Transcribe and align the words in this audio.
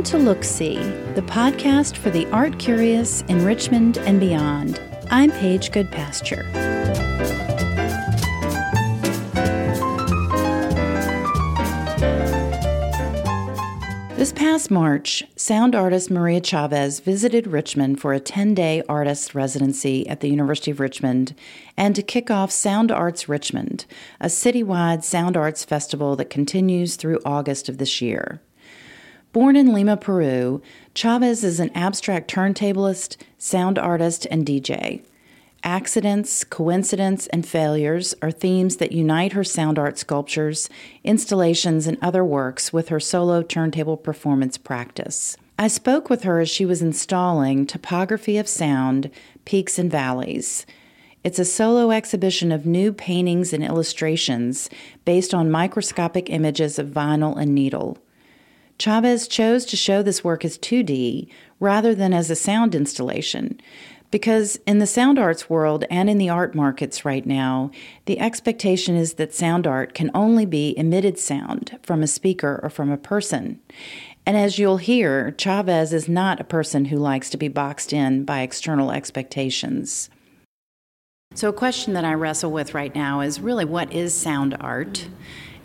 Welcome 0.00 0.18
to 0.18 0.24
Look 0.24 0.44
See, 0.44 0.78
the 1.14 1.20
podcast 1.20 1.94
for 1.94 2.08
the 2.08 2.26
art 2.30 2.58
curious 2.58 3.20
in 3.28 3.44
Richmond 3.44 3.98
and 3.98 4.18
beyond. 4.18 4.80
I'm 5.10 5.30
Paige 5.30 5.72
Goodpasture. 5.72 6.50
This 14.16 14.32
past 14.32 14.70
March, 14.70 15.22
sound 15.36 15.74
artist 15.74 16.10
Maria 16.10 16.40
Chavez 16.40 17.00
visited 17.00 17.46
Richmond 17.46 18.00
for 18.00 18.14
a 18.14 18.20
10 18.20 18.54
day 18.54 18.82
artist 18.88 19.34
residency 19.34 20.08
at 20.08 20.20
the 20.20 20.30
University 20.30 20.70
of 20.70 20.80
Richmond 20.80 21.34
and 21.76 21.94
to 21.94 22.02
kick 22.02 22.30
off 22.30 22.50
Sound 22.50 22.90
Arts 22.90 23.28
Richmond, 23.28 23.84
a 24.18 24.28
citywide 24.28 25.04
sound 25.04 25.36
arts 25.36 25.62
festival 25.62 26.16
that 26.16 26.30
continues 26.30 26.96
through 26.96 27.20
August 27.26 27.68
of 27.68 27.76
this 27.76 28.00
year. 28.00 28.40
Born 29.32 29.54
in 29.54 29.72
Lima, 29.72 29.96
Peru, 29.96 30.60
Chavez 30.92 31.44
is 31.44 31.60
an 31.60 31.70
abstract 31.72 32.28
turntablist, 32.28 33.16
sound 33.38 33.78
artist, 33.78 34.26
and 34.28 34.44
DJ. 34.44 35.04
Accidents, 35.62 36.42
coincidence, 36.42 37.28
and 37.28 37.46
failures 37.46 38.12
are 38.22 38.32
themes 38.32 38.78
that 38.78 38.90
unite 38.90 39.32
her 39.32 39.44
sound 39.44 39.78
art 39.78 39.98
sculptures, 39.98 40.68
installations, 41.04 41.86
and 41.86 41.96
other 42.02 42.24
works 42.24 42.72
with 42.72 42.88
her 42.88 42.98
solo 42.98 43.40
turntable 43.40 43.96
performance 43.96 44.58
practice. 44.58 45.36
I 45.56 45.68
spoke 45.68 46.10
with 46.10 46.24
her 46.24 46.40
as 46.40 46.50
she 46.50 46.66
was 46.66 46.82
installing 46.82 47.66
Topography 47.66 48.36
of 48.36 48.48
Sound 48.48 49.12
Peaks 49.44 49.78
and 49.78 49.92
Valleys. 49.92 50.66
It's 51.22 51.38
a 51.38 51.44
solo 51.44 51.92
exhibition 51.92 52.50
of 52.50 52.66
new 52.66 52.92
paintings 52.92 53.52
and 53.52 53.62
illustrations 53.62 54.68
based 55.04 55.32
on 55.32 55.52
microscopic 55.52 56.28
images 56.30 56.80
of 56.80 56.88
vinyl 56.88 57.40
and 57.40 57.54
needle. 57.54 57.96
Chavez 58.80 59.28
chose 59.28 59.64
to 59.66 59.76
show 59.76 60.02
this 60.02 60.24
work 60.24 60.44
as 60.44 60.58
2D 60.58 61.28
rather 61.60 61.94
than 61.94 62.12
as 62.12 62.30
a 62.30 62.34
sound 62.34 62.74
installation 62.74 63.60
because 64.10 64.56
in 64.66 64.78
the 64.78 64.86
sound 64.86 65.18
arts 65.18 65.48
world 65.48 65.84
and 65.90 66.10
in 66.10 66.18
the 66.18 66.28
art 66.28 66.54
markets 66.54 67.04
right 67.04 67.24
now, 67.24 67.70
the 68.06 68.18
expectation 68.18 68.96
is 68.96 69.14
that 69.14 69.34
sound 69.34 69.66
art 69.66 69.94
can 69.94 70.10
only 70.14 70.44
be 70.44 70.76
emitted 70.76 71.18
sound 71.18 71.78
from 71.82 72.02
a 72.02 72.08
speaker 72.08 72.58
or 72.62 72.70
from 72.70 72.90
a 72.90 72.96
person. 72.96 73.60
And 74.26 74.36
as 74.36 74.58
you'll 74.58 74.78
hear, 74.78 75.32
Chavez 75.32 75.92
is 75.92 76.08
not 76.08 76.40
a 76.40 76.44
person 76.44 76.86
who 76.86 76.96
likes 76.96 77.30
to 77.30 77.36
be 77.36 77.48
boxed 77.48 77.92
in 77.92 78.24
by 78.24 78.40
external 78.40 78.90
expectations. 78.90 80.10
So, 81.34 81.48
a 81.48 81.52
question 81.52 81.92
that 81.94 82.04
I 82.04 82.14
wrestle 82.14 82.50
with 82.50 82.74
right 82.74 82.92
now 82.92 83.20
is 83.20 83.40
really 83.40 83.64
what 83.64 83.92
is 83.92 84.12
sound 84.12 84.56
art? 84.58 85.06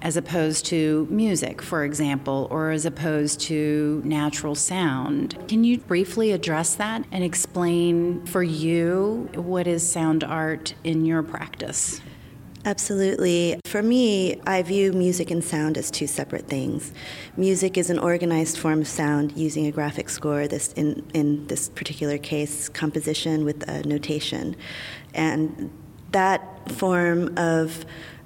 As 0.06 0.16
opposed 0.16 0.67
to 0.67 1.08
music, 1.09 1.64
for 1.64 1.84
example, 1.84 2.48
or 2.52 2.70
as 2.70 2.86
opposed 2.86 3.42
to 3.42 4.03
natural 4.06 4.53
sound. 4.53 5.36
Can 5.47 5.64
you 5.64 5.80
briefly 5.80 6.31
address 6.31 6.75
that 6.75 7.03
and 7.12 7.23
explain 7.23 8.23
for 8.28 8.44
you 8.44 9.28
what 9.34 9.66
is 9.66 9.81
sound 9.92 10.23
art 10.23 10.75
in 10.84 11.08
your 11.08 11.23
practice? 11.23 12.02
Absolutely. 12.66 13.59
For 13.66 13.81
me, 13.81 14.39
I 14.45 14.62
view 14.62 14.94
music 14.94 15.31
and 15.31 15.44
sound 15.44 15.75
as 15.75 15.89
two 15.89 16.06
separate 16.06 16.47
things. 16.47 16.94
Music 17.36 17.75
is 17.75 17.90
an 17.90 17.97
organized 17.97 18.59
form 18.59 18.81
of 18.81 18.88
sound 18.88 19.36
using 19.36 19.66
a 19.66 19.72
graphic 19.72 20.09
score, 20.09 20.47
this 20.47 20.72
in, 20.73 21.03
in 21.16 21.47
this 21.47 21.69
particular 21.69 22.19
case, 22.19 22.69
composition 22.69 23.44
with 23.44 23.67
a 23.67 23.81
notation. 23.88 24.56
And 25.16 25.72
that 26.12 26.72
form 26.72 27.36
of 27.38 27.86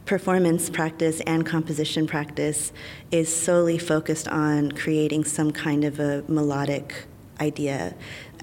performance 0.09 0.71
practice 0.71 1.21
and 1.27 1.45
composition 1.45 2.07
practice 2.07 2.73
is 3.11 3.31
solely 3.31 3.77
focused 3.77 4.27
on 4.27 4.71
creating 4.71 5.23
some 5.23 5.51
kind 5.51 5.83
of 5.83 5.99
a 5.99 6.23
melodic 6.27 7.05
idea. 7.39 7.93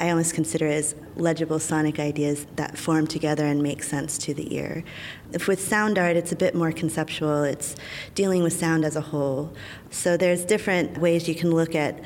I 0.00 0.10
almost 0.10 0.32
consider 0.32 0.68
as 0.68 0.94
legible 1.16 1.58
sonic 1.58 1.98
ideas 1.98 2.46
that 2.54 2.78
form 2.78 3.08
together 3.08 3.44
and 3.44 3.64
make 3.64 3.82
sense 3.82 4.16
to 4.18 4.32
the 4.32 4.54
ear. 4.54 4.84
If 5.32 5.48
with 5.48 5.60
sound 5.60 5.98
art, 5.98 6.14
it's 6.14 6.30
a 6.30 6.36
bit 6.36 6.54
more 6.54 6.70
conceptual. 6.70 7.42
It's 7.42 7.74
dealing 8.14 8.44
with 8.44 8.52
sound 8.52 8.84
as 8.84 8.94
a 8.94 9.00
whole. 9.00 9.52
So 9.90 10.16
there's 10.16 10.44
different 10.44 10.98
ways 10.98 11.28
you 11.28 11.34
can 11.34 11.50
look 11.50 11.74
at 11.74 11.98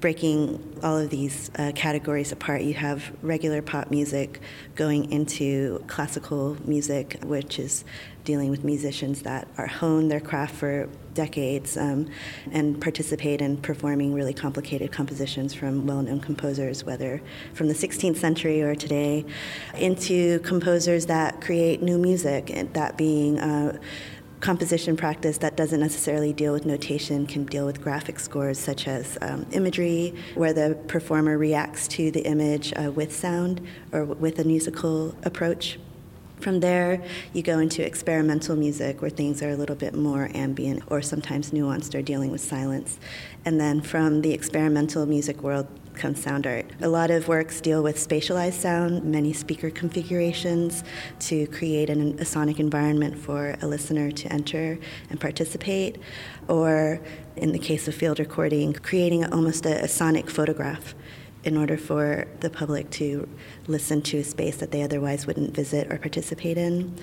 breaking 0.00 0.78
all 0.82 0.96
of 0.96 1.10
these 1.10 1.50
uh, 1.58 1.72
categories 1.74 2.30
apart. 2.30 2.62
You 2.62 2.74
have 2.74 3.12
regular 3.22 3.62
pop 3.62 3.90
music 3.90 4.40
going 4.76 5.10
into 5.10 5.82
classical 5.88 6.56
music, 6.64 7.18
which 7.24 7.58
is 7.58 7.84
dealing 8.28 8.50
with 8.50 8.62
musicians 8.62 9.22
that 9.22 9.48
are 9.56 9.66
honed 9.66 10.10
their 10.10 10.20
craft 10.20 10.54
for 10.54 10.86
decades 11.14 11.78
um, 11.78 12.06
and 12.52 12.78
participate 12.78 13.40
in 13.40 13.56
performing 13.56 14.12
really 14.12 14.34
complicated 14.34 14.92
compositions 14.92 15.54
from 15.54 15.86
well-known 15.86 16.20
composers, 16.20 16.84
whether 16.84 17.22
from 17.54 17.68
the 17.68 17.74
16th 17.74 18.18
century 18.18 18.60
or 18.60 18.74
today, 18.74 19.24
into 19.78 20.38
composers 20.40 21.06
that 21.06 21.40
create 21.40 21.80
new 21.80 21.96
music, 21.96 22.52
that 22.74 22.98
being 22.98 23.38
uh, 23.38 23.78
composition 24.40 24.94
practice 24.94 25.38
that 25.38 25.56
doesn't 25.56 25.80
necessarily 25.80 26.34
deal 26.34 26.52
with 26.52 26.66
notation 26.66 27.26
can 27.26 27.46
deal 27.46 27.64
with 27.64 27.80
graphic 27.80 28.20
scores 28.20 28.58
such 28.58 28.86
as 28.86 29.16
um, 29.22 29.46
imagery, 29.52 30.14
where 30.34 30.52
the 30.52 30.78
performer 30.86 31.38
reacts 31.38 31.88
to 31.88 32.10
the 32.10 32.20
image 32.26 32.74
uh, 32.74 32.92
with 32.92 33.10
sound 33.16 33.66
or 33.90 34.04
with 34.04 34.38
a 34.38 34.44
musical 34.44 35.16
approach. 35.24 35.78
From 36.40 36.60
there, 36.60 37.02
you 37.32 37.42
go 37.42 37.58
into 37.58 37.84
experimental 37.84 38.54
music 38.54 39.02
where 39.02 39.10
things 39.10 39.42
are 39.42 39.50
a 39.50 39.56
little 39.56 39.74
bit 39.74 39.94
more 39.94 40.30
ambient 40.34 40.84
or 40.86 41.02
sometimes 41.02 41.50
nuanced 41.50 41.98
or 41.98 42.02
dealing 42.02 42.30
with 42.30 42.40
silence. 42.40 42.98
And 43.44 43.60
then 43.60 43.80
from 43.80 44.22
the 44.22 44.32
experimental 44.32 45.04
music 45.04 45.42
world, 45.42 45.66
comes 45.98 46.22
sound 46.22 46.46
art. 46.46 46.64
A 46.80 46.88
lot 46.88 47.10
of 47.10 47.26
works 47.26 47.60
deal 47.60 47.82
with 47.82 47.96
spatialized 47.96 48.52
sound, 48.52 49.02
many 49.02 49.32
speaker 49.32 49.68
configurations 49.68 50.84
to 51.20 51.48
create 51.48 51.90
an, 51.90 52.18
a 52.20 52.24
sonic 52.24 52.60
environment 52.60 53.18
for 53.18 53.56
a 53.60 53.66
listener 53.66 54.12
to 54.12 54.32
enter 54.32 54.78
and 55.10 55.20
participate, 55.20 55.98
or 56.46 57.00
in 57.36 57.50
the 57.50 57.58
case 57.58 57.88
of 57.88 57.94
field 57.94 58.20
recording, 58.20 58.72
creating 58.72 59.24
almost 59.32 59.66
a, 59.66 59.82
a 59.82 59.88
sonic 59.88 60.30
photograph 60.30 60.94
in 61.44 61.56
order 61.56 61.76
for 61.76 62.26
the 62.40 62.50
public 62.50 62.90
to 62.90 63.28
listen 63.66 64.02
to 64.02 64.18
a 64.18 64.24
space 64.24 64.56
that 64.56 64.70
they 64.70 64.82
otherwise 64.82 65.26
wouldn't 65.26 65.54
visit 65.54 65.92
or 65.92 65.98
participate 65.98 66.58
in. 66.58 66.96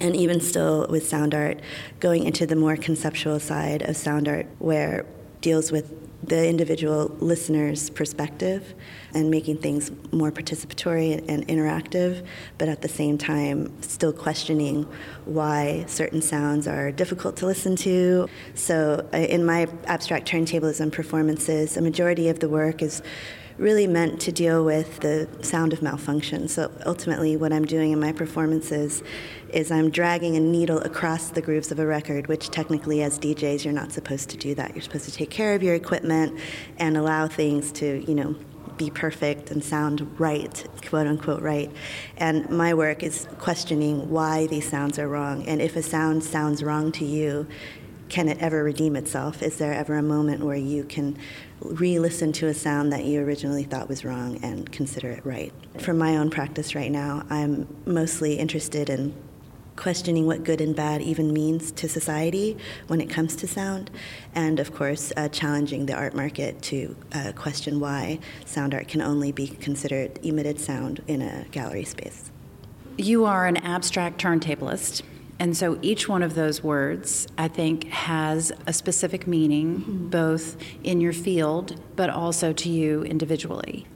And 0.00 0.16
even 0.16 0.40
still 0.40 0.86
with 0.88 1.06
sound 1.06 1.34
art, 1.34 1.60
going 2.00 2.24
into 2.24 2.46
the 2.46 2.56
more 2.56 2.76
conceptual 2.76 3.38
side 3.38 3.82
of 3.82 3.96
sound 3.96 4.26
art, 4.26 4.46
where 4.58 5.06
deals 5.40 5.70
with 5.70 6.04
the 6.26 6.48
individual 6.48 7.14
listener's 7.20 7.90
perspective 7.90 8.74
and 9.12 9.30
making 9.30 9.58
things 9.58 9.90
more 10.10 10.32
participatory 10.32 11.22
and 11.28 11.46
interactive, 11.48 12.26
but 12.56 12.68
at 12.68 12.82
the 12.82 12.88
same 12.88 13.18
time, 13.18 13.70
still 13.82 14.12
questioning 14.12 14.86
why 15.26 15.84
certain 15.86 16.22
sounds 16.22 16.66
are 16.66 16.90
difficult 16.90 17.36
to 17.36 17.46
listen 17.46 17.76
to. 17.76 18.28
So, 18.54 19.06
uh, 19.12 19.18
in 19.18 19.44
my 19.44 19.68
abstract 19.86 20.26
turntablism 20.26 20.90
performances, 20.90 21.76
a 21.76 21.82
majority 21.82 22.28
of 22.28 22.40
the 22.40 22.48
work 22.48 22.82
is 22.82 23.02
really 23.58 23.86
meant 23.86 24.20
to 24.20 24.32
deal 24.32 24.64
with 24.64 25.00
the 25.00 25.28
sound 25.42 25.72
of 25.72 25.82
malfunction. 25.82 26.48
So 26.48 26.70
ultimately, 26.86 27.36
what 27.36 27.52
I'm 27.52 27.64
doing 27.64 27.92
in 27.92 28.00
my 28.00 28.12
performances 28.12 29.02
is 29.50 29.70
I'm 29.70 29.90
dragging 29.90 30.36
a 30.36 30.40
needle 30.40 30.78
across 30.78 31.28
the 31.28 31.40
grooves 31.40 31.70
of 31.70 31.78
a 31.78 31.86
record, 31.86 32.26
which 32.26 32.50
technically, 32.50 33.02
as 33.02 33.18
DJs, 33.18 33.64
you're 33.64 33.72
not 33.72 33.92
supposed 33.92 34.30
to 34.30 34.36
do 34.36 34.54
that. 34.56 34.74
You're 34.74 34.82
supposed 34.82 35.04
to 35.04 35.12
take 35.12 35.30
care 35.30 35.54
of 35.54 35.62
your 35.62 35.74
equipment 35.74 36.38
and 36.78 36.96
allow 36.96 37.28
things 37.28 37.70
to, 37.72 38.04
you 38.08 38.14
know, 38.14 38.34
be 38.76 38.90
perfect 38.90 39.52
and 39.52 39.62
sound 39.62 40.18
right, 40.18 40.66
quote 40.88 41.06
unquote 41.06 41.42
right. 41.42 41.70
And 42.16 42.48
my 42.50 42.74
work 42.74 43.04
is 43.04 43.28
questioning 43.38 44.10
why 44.10 44.48
these 44.48 44.68
sounds 44.68 44.98
are 44.98 45.08
wrong. 45.08 45.46
And 45.46 45.62
if 45.62 45.76
a 45.76 45.82
sound 45.82 46.24
sounds 46.24 46.62
wrong 46.62 46.90
to 46.92 47.04
you, 47.04 47.46
can 48.08 48.28
it 48.28 48.38
ever 48.38 48.62
redeem 48.62 48.96
itself? 48.96 49.42
Is 49.42 49.56
there 49.58 49.72
ever 49.72 49.96
a 49.96 50.02
moment 50.02 50.44
where 50.44 50.56
you 50.56 50.84
can 50.84 51.16
re 51.60 51.98
listen 51.98 52.32
to 52.32 52.46
a 52.46 52.54
sound 52.54 52.92
that 52.92 53.04
you 53.04 53.20
originally 53.20 53.64
thought 53.64 53.88
was 53.88 54.04
wrong 54.04 54.38
and 54.42 54.70
consider 54.70 55.10
it 55.10 55.24
right? 55.24 55.52
From 55.78 55.98
my 55.98 56.16
own 56.16 56.30
practice 56.30 56.74
right 56.74 56.90
now, 56.90 57.24
I'm 57.30 57.66
mostly 57.86 58.34
interested 58.38 58.90
in 58.90 59.14
questioning 59.76 60.26
what 60.26 60.44
good 60.44 60.60
and 60.60 60.74
bad 60.74 61.02
even 61.02 61.32
means 61.32 61.72
to 61.72 61.88
society 61.88 62.56
when 62.86 63.00
it 63.00 63.10
comes 63.10 63.34
to 63.36 63.46
sound, 63.46 63.90
and 64.34 64.60
of 64.60 64.72
course, 64.72 65.12
uh, 65.16 65.28
challenging 65.28 65.86
the 65.86 65.94
art 65.94 66.14
market 66.14 66.60
to 66.62 66.94
uh, 67.12 67.32
question 67.34 67.80
why 67.80 68.18
sound 68.44 68.74
art 68.74 68.88
can 68.88 69.02
only 69.02 69.32
be 69.32 69.48
considered 69.48 70.18
emitted 70.22 70.60
sound 70.60 71.02
in 71.06 71.22
a 71.22 71.44
gallery 71.50 71.84
space. 71.84 72.30
You 72.96 73.24
are 73.24 73.46
an 73.46 73.56
abstract 73.56 74.20
turntablist. 74.20 75.02
And 75.38 75.56
so 75.56 75.78
each 75.82 76.08
one 76.08 76.22
of 76.22 76.34
those 76.34 76.62
words, 76.62 77.26
I 77.36 77.48
think, 77.48 77.88
has 77.88 78.52
a 78.66 78.72
specific 78.72 79.26
meaning, 79.26 79.80
mm-hmm. 79.80 80.08
both 80.08 80.56
in 80.84 81.00
your 81.00 81.12
field, 81.12 81.80
but 81.96 82.10
also 82.10 82.52
to 82.52 82.68
you 82.68 83.02
individually. 83.02 83.86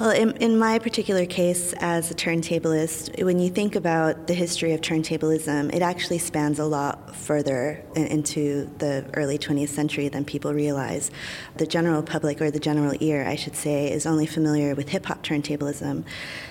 Well, 0.00 0.10
in, 0.10 0.30
in, 0.36 0.56
my 0.60 0.78
particular 0.78 1.26
case 1.26 1.72
as 1.80 2.12
a 2.12 2.14
turntablist, 2.14 3.20
when 3.24 3.40
you 3.40 3.50
think 3.50 3.74
about 3.74 4.28
the 4.28 4.34
history 4.34 4.72
of 4.72 4.80
turntablism, 4.80 5.74
it 5.74 5.82
actually 5.82 6.18
spans 6.18 6.60
a 6.60 6.64
lot 6.64 7.16
further 7.16 7.84
in, 7.96 8.06
into 8.06 8.70
the 8.78 9.04
early 9.14 9.38
20th 9.38 9.70
century 9.70 10.08
than 10.08 10.24
people 10.24 10.54
realize. 10.54 11.10
The 11.56 11.66
general 11.66 12.04
public, 12.04 12.40
or 12.40 12.52
the 12.52 12.60
general 12.60 12.94
ear, 13.00 13.26
I 13.26 13.34
should 13.34 13.56
say, 13.56 13.90
is 13.90 14.06
only 14.06 14.26
familiar 14.26 14.76
with 14.76 14.88
hip 14.88 15.06
hop 15.06 15.24
turntablism, 15.24 16.04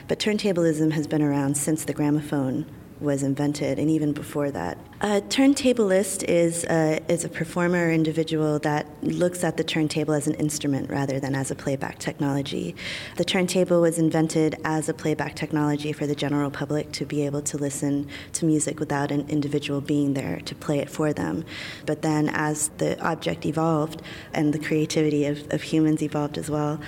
but 0.09 0.19
turntablism 0.19 0.91
has 0.91 1.07
been 1.07 1.21
around 1.21 1.55
since 1.55 1.85
the 1.85 1.93
gramophone 1.93 2.65
was 2.99 3.23
invented, 3.23 3.79
and 3.79 3.89
even 3.89 4.13
before 4.13 4.51
that. 4.51 4.77
A 4.99 5.21
turntablist 5.21 6.23
is 6.23 6.63
a, 6.63 6.99
is 7.07 7.23
a 7.23 7.29
performer 7.29 7.87
or 7.87 7.91
individual 7.91 8.57
that 8.59 8.87
looks 9.03 9.43
at 9.43 9.55
the 9.55 9.63
turntable 9.63 10.15
as 10.15 10.25
an 10.25 10.33
instrument 10.35 10.89
rather 10.89 11.19
than 11.19 11.35
as 11.35 11.51
a 11.51 11.55
playback 11.55 11.99
technology. 11.99 12.75
The 13.17 13.23
turntable 13.23 13.81
was 13.81 13.99
invented 13.99 14.55
as 14.63 14.89
a 14.89 14.93
playback 14.95 15.35
technology 15.35 15.93
for 15.93 16.07
the 16.07 16.15
general 16.15 16.49
public 16.49 16.91
to 16.93 17.05
be 17.05 17.25
able 17.25 17.43
to 17.43 17.57
listen 17.57 18.07
to 18.33 18.45
music 18.45 18.79
without 18.79 19.11
an 19.11 19.29
individual 19.29 19.81
being 19.81 20.15
there 20.15 20.41
to 20.45 20.55
play 20.55 20.79
it 20.79 20.89
for 20.89 21.13
them. 21.13 21.45
But 21.85 22.01
then, 22.01 22.29
as 22.29 22.69
the 22.79 22.99
object 22.99 23.45
evolved 23.45 24.01
and 24.33 24.51
the 24.51 24.59
creativity 24.59 25.25
of, 25.25 25.51
of 25.53 25.61
humans 25.61 26.01
evolved 26.01 26.39
as 26.39 26.49
well, 26.49 26.79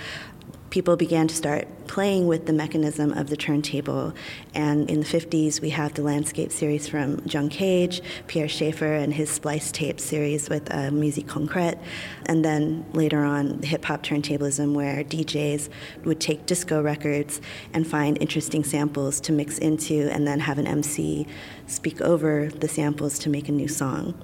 people 0.70 0.96
began 0.96 1.26
to 1.26 1.34
start 1.34 1.66
playing 1.88 2.28
with 2.28 2.46
the 2.46 2.52
mechanism 2.52 3.12
of 3.12 3.28
the 3.28 3.36
turntable. 3.36 4.14
And 4.54 4.88
in 4.88 5.00
the 5.00 5.06
50s, 5.06 5.60
we 5.60 5.70
have 5.70 5.94
the 5.94 6.02
landscape 6.02 6.52
series 6.52 6.88
from 6.88 7.26
John 7.26 7.48
Cage, 7.48 8.00
Pierre 8.28 8.48
Schaeffer, 8.48 8.94
and 8.94 9.12
his 9.12 9.28
splice 9.28 9.72
tape 9.72 9.98
series 9.98 10.48
with 10.48 10.72
uh, 10.72 10.92
Musique 10.92 11.26
Concrète. 11.26 11.78
And 12.26 12.44
then 12.44 12.86
later 12.92 13.24
on, 13.24 13.62
hip 13.62 13.84
hop 13.84 14.04
turntablism, 14.04 14.72
where 14.72 15.02
DJs 15.02 15.68
would 16.04 16.20
take 16.20 16.46
disco 16.46 16.80
records 16.80 17.40
and 17.74 17.84
find 17.86 18.16
interesting 18.22 18.62
samples 18.62 19.20
to 19.22 19.32
mix 19.32 19.58
into, 19.58 20.08
and 20.12 20.26
then 20.26 20.38
have 20.38 20.58
an 20.58 20.68
MC 20.68 21.26
speak 21.66 22.00
over 22.00 22.48
the 22.48 22.68
samples 22.68 23.18
to 23.20 23.28
make 23.28 23.48
a 23.48 23.52
new 23.52 23.68
song. 23.68 24.14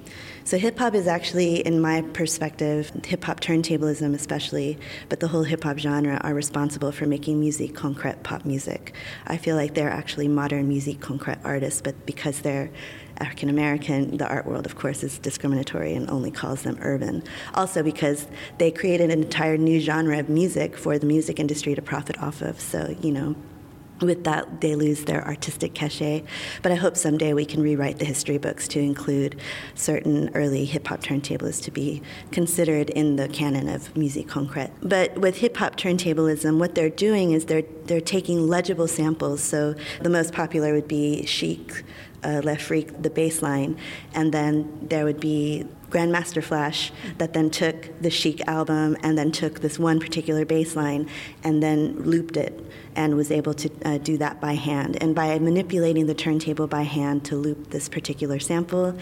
So 0.47 0.57
hip 0.59 0.79
hop 0.79 0.95
is 0.95 1.09
actually, 1.09 1.57
in 1.57 1.81
my 1.81 2.03
perspective, 2.03 2.93
hip 3.05 3.25
hop 3.25 3.41
turntablism 3.41 4.15
especially, 4.15 4.79
but 5.09 5.19
the 5.19 5.27
whole 5.27 5.43
hip 5.43 5.65
hop 5.65 5.77
genre 5.77 6.21
are 6.23 6.35
responsible 6.35 6.93
for 6.93 7.05
making 7.05 7.41
musique 7.41 7.75
concrète 7.75 8.23
pop 8.23 8.45
music. 8.45 8.95
I 9.27 9.39
feel 9.39 9.57
like 9.57 9.75
they're 9.75 9.91
actually 9.91 10.29
modern 10.29 10.69
musique 10.69 11.01
concrète 11.01 11.41
artists, 11.43 11.83
but 11.83 12.07
because 12.07 12.43
they're 12.43 12.71
African 13.19 13.49
American, 13.49 14.19
the 14.19 14.29
art 14.29 14.47
world, 14.47 14.67
of 14.67 14.77
course, 14.77 15.03
is 15.03 15.19
discriminatory 15.19 15.95
and 15.95 16.09
only 16.09 16.31
calls 16.31 16.63
them 16.63 16.79
urban. 16.81 17.25
Also, 17.55 17.83
because 17.83 18.29
they 18.59 18.71
created 18.71 19.11
an 19.11 19.23
entire 19.25 19.57
new 19.57 19.81
genre 19.81 20.17
of 20.17 20.29
music 20.29 20.77
for 20.77 20.97
the 20.97 21.07
music 21.07 21.41
industry 21.41 21.75
to 21.75 21.83
profit 21.83 22.23
off 22.23 22.41
of. 22.41 22.61
So, 22.61 22.95
you 23.03 23.11
know, 23.11 23.35
with 24.01 24.25
that, 24.25 24.61
they 24.61 24.75
lose 24.75 25.05
their 25.05 25.27
artistic 25.27 25.75
cachet. 25.75 26.25
But 26.63 26.73
I 26.73 26.75
hope 26.75 26.97
someday 26.97 27.33
we 27.33 27.45
can 27.45 27.63
rewrite 27.63 27.99
the 27.99 28.05
history 28.05 28.39
books 28.39 28.69
to 28.69 28.81
include 28.81 29.41
certain 29.75 30.31
early 30.35 30.65
hip 30.65 30.87
hop 30.87 31.03
turntablists 31.03 31.63
to 31.65 31.71
be 31.71 32.03
considered 32.31 32.91
in 32.91 33.17
the 33.17 33.29
canon 33.29 33.69
of 33.69 33.97
musique 33.97 34.29
concrète. 34.29 34.71
But 34.83 35.19
with 35.19 35.39
hip 35.39 35.57
hop 35.57 35.77
turntablism, 35.77 36.59
what 36.59 36.75
they're 36.75 36.91
doing 36.91 37.33
is 37.33 37.47
they're 37.47 37.65
they're 37.85 38.01
taking 38.01 38.49
legible 38.49 38.89
samples. 38.89 39.43
So 39.43 39.75
the 40.03 40.11
most 40.11 40.33
popular 40.33 40.75
would 40.75 40.89
be 40.89 41.25
Chic, 41.25 41.85
uh, 42.23 42.41
the 42.41 43.13
bass 43.15 43.43
line, 43.43 43.79
and 44.15 44.33
then 44.33 44.79
there 44.83 45.05
would 45.05 45.21
be 45.21 45.67
Grandmaster 45.97 46.45
Flash 46.45 46.93
that 47.17 47.33
then 47.33 47.49
took 47.49 47.91
the 48.03 48.11
Chic 48.11 48.47
album 48.47 48.99
and 49.03 49.17
then 49.17 49.33
took 49.33 49.61
this 49.61 49.79
one 49.79 49.99
particular 49.99 50.45
bass 50.45 50.77
line 50.77 51.09
and 51.43 51.63
then 51.63 52.03
looped 52.03 52.37
it 52.37 52.63
and 52.95 53.17
was 53.17 53.31
able 53.31 53.55
to 53.55 53.71
uh, 53.87 53.97
do 53.99 54.19
that 54.19 54.39
by 54.39 54.53
hand. 54.53 55.03
And 55.03 55.15
by 55.15 55.39
manipulating 55.39 56.07
the 56.07 56.15
turntable 56.15 56.67
by 56.67 56.83
hand 56.83 57.25
to 57.27 57.37
loop 57.37 57.71
this 57.71 57.89
particular 57.89 58.39
sample, 58.39 58.95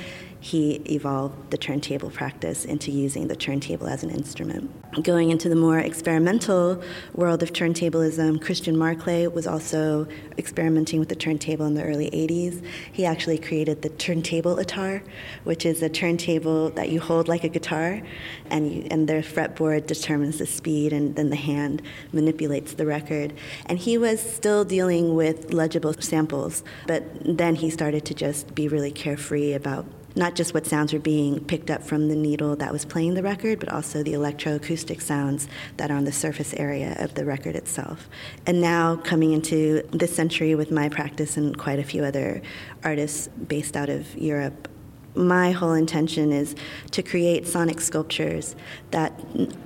he 0.44 0.74
evolved 0.90 1.50
the 1.50 1.56
turntable 1.56 2.10
practice 2.10 2.66
into 2.66 2.90
using 2.90 3.28
the 3.28 3.34
turntable 3.34 3.86
as 3.86 4.02
an 4.02 4.10
instrument. 4.10 4.70
Going 5.02 5.30
into 5.30 5.48
the 5.48 5.56
more 5.56 5.78
experimental 5.78 6.82
world 7.14 7.42
of 7.42 7.54
turntablism, 7.54 8.42
Christian 8.42 8.76
Marclay 8.76 9.26
was 9.26 9.46
also 9.46 10.06
experimenting 10.36 11.00
with 11.00 11.08
the 11.08 11.16
turntable 11.16 11.64
in 11.64 11.72
the 11.72 11.82
early 11.82 12.10
80s. 12.10 12.62
He 12.92 13.06
actually 13.06 13.38
created 13.38 13.80
the 13.80 13.88
turntable 13.88 14.54
guitar, 14.56 15.02
which 15.44 15.64
is 15.64 15.80
a 15.80 15.88
turntable 15.88 16.68
that 16.72 16.90
you 16.90 17.00
hold 17.00 17.26
like 17.26 17.44
a 17.44 17.48
guitar, 17.48 18.02
and, 18.50 18.70
you, 18.70 18.86
and 18.90 19.08
the 19.08 19.22
fretboard 19.22 19.86
determines 19.86 20.36
the 20.36 20.46
speed, 20.46 20.92
and 20.92 21.16
then 21.16 21.30
the 21.30 21.36
hand 21.36 21.80
manipulates 22.12 22.74
the 22.74 22.84
record. 22.84 23.32
And 23.64 23.78
he 23.78 23.96
was 23.96 24.20
still 24.20 24.62
dealing 24.62 25.14
with 25.14 25.54
legible 25.54 25.94
samples, 25.94 26.62
but 26.86 27.02
then 27.24 27.54
he 27.54 27.70
started 27.70 28.04
to 28.04 28.12
just 28.12 28.54
be 28.54 28.68
really 28.68 28.92
carefree 28.92 29.54
about 29.54 29.86
not 30.16 30.34
just 30.34 30.54
what 30.54 30.66
sounds 30.66 30.92
were 30.92 30.98
being 30.98 31.44
picked 31.44 31.70
up 31.70 31.82
from 31.82 32.08
the 32.08 32.14
needle 32.14 32.56
that 32.56 32.72
was 32.72 32.84
playing 32.84 33.14
the 33.14 33.22
record, 33.22 33.58
but 33.58 33.68
also 33.68 34.02
the 34.02 34.12
electroacoustic 34.12 35.02
sounds 35.02 35.48
that 35.76 35.90
are 35.90 35.96
on 35.96 36.04
the 36.04 36.12
surface 36.12 36.54
area 36.54 36.96
of 36.98 37.14
the 37.14 37.24
record 37.24 37.56
itself. 37.56 38.08
And 38.46 38.60
now, 38.60 38.96
coming 38.96 39.32
into 39.32 39.82
this 39.90 40.14
century 40.14 40.54
with 40.54 40.70
my 40.70 40.88
practice 40.88 41.36
and 41.36 41.56
quite 41.56 41.78
a 41.78 41.84
few 41.84 42.04
other 42.04 42.42
artists 42.82 43.28
based 43.28 43.76
out 43.76 43.88
of 43.88 44.16
Europe, 44.16 44.68
my 45.16 45.52
whole 45.52 45.72
intention 45.72 46.32
is 46.32 46.54
to 46.90 47.02
create 47.02 47.46
sonic 47.46 47.80
sculptures 47.80 48.56
that 48.90 49.12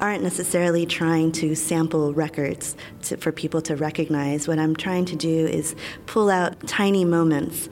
aren't 0.01 0.23
necessarily 0.23 0.85
trying 0.85 1.33
to 1.33 1.55
sample 1.55 2.13
records 2.13 2.77
to, 3.03 3.17
for 3.17 3.33
people 3.33 3.63
to 3.63 3.75
recognize. 3.75 4.47
What 4.47 4.59
I'm 4.59 4.77
trying 4.77 5.07
to 5.07 5.17
do 5.17 5.47
is 5.47 5.75
pull 6.07 6.29
out 6.29 6.67
tiny 6.67 7.05
moments 7.05 7.69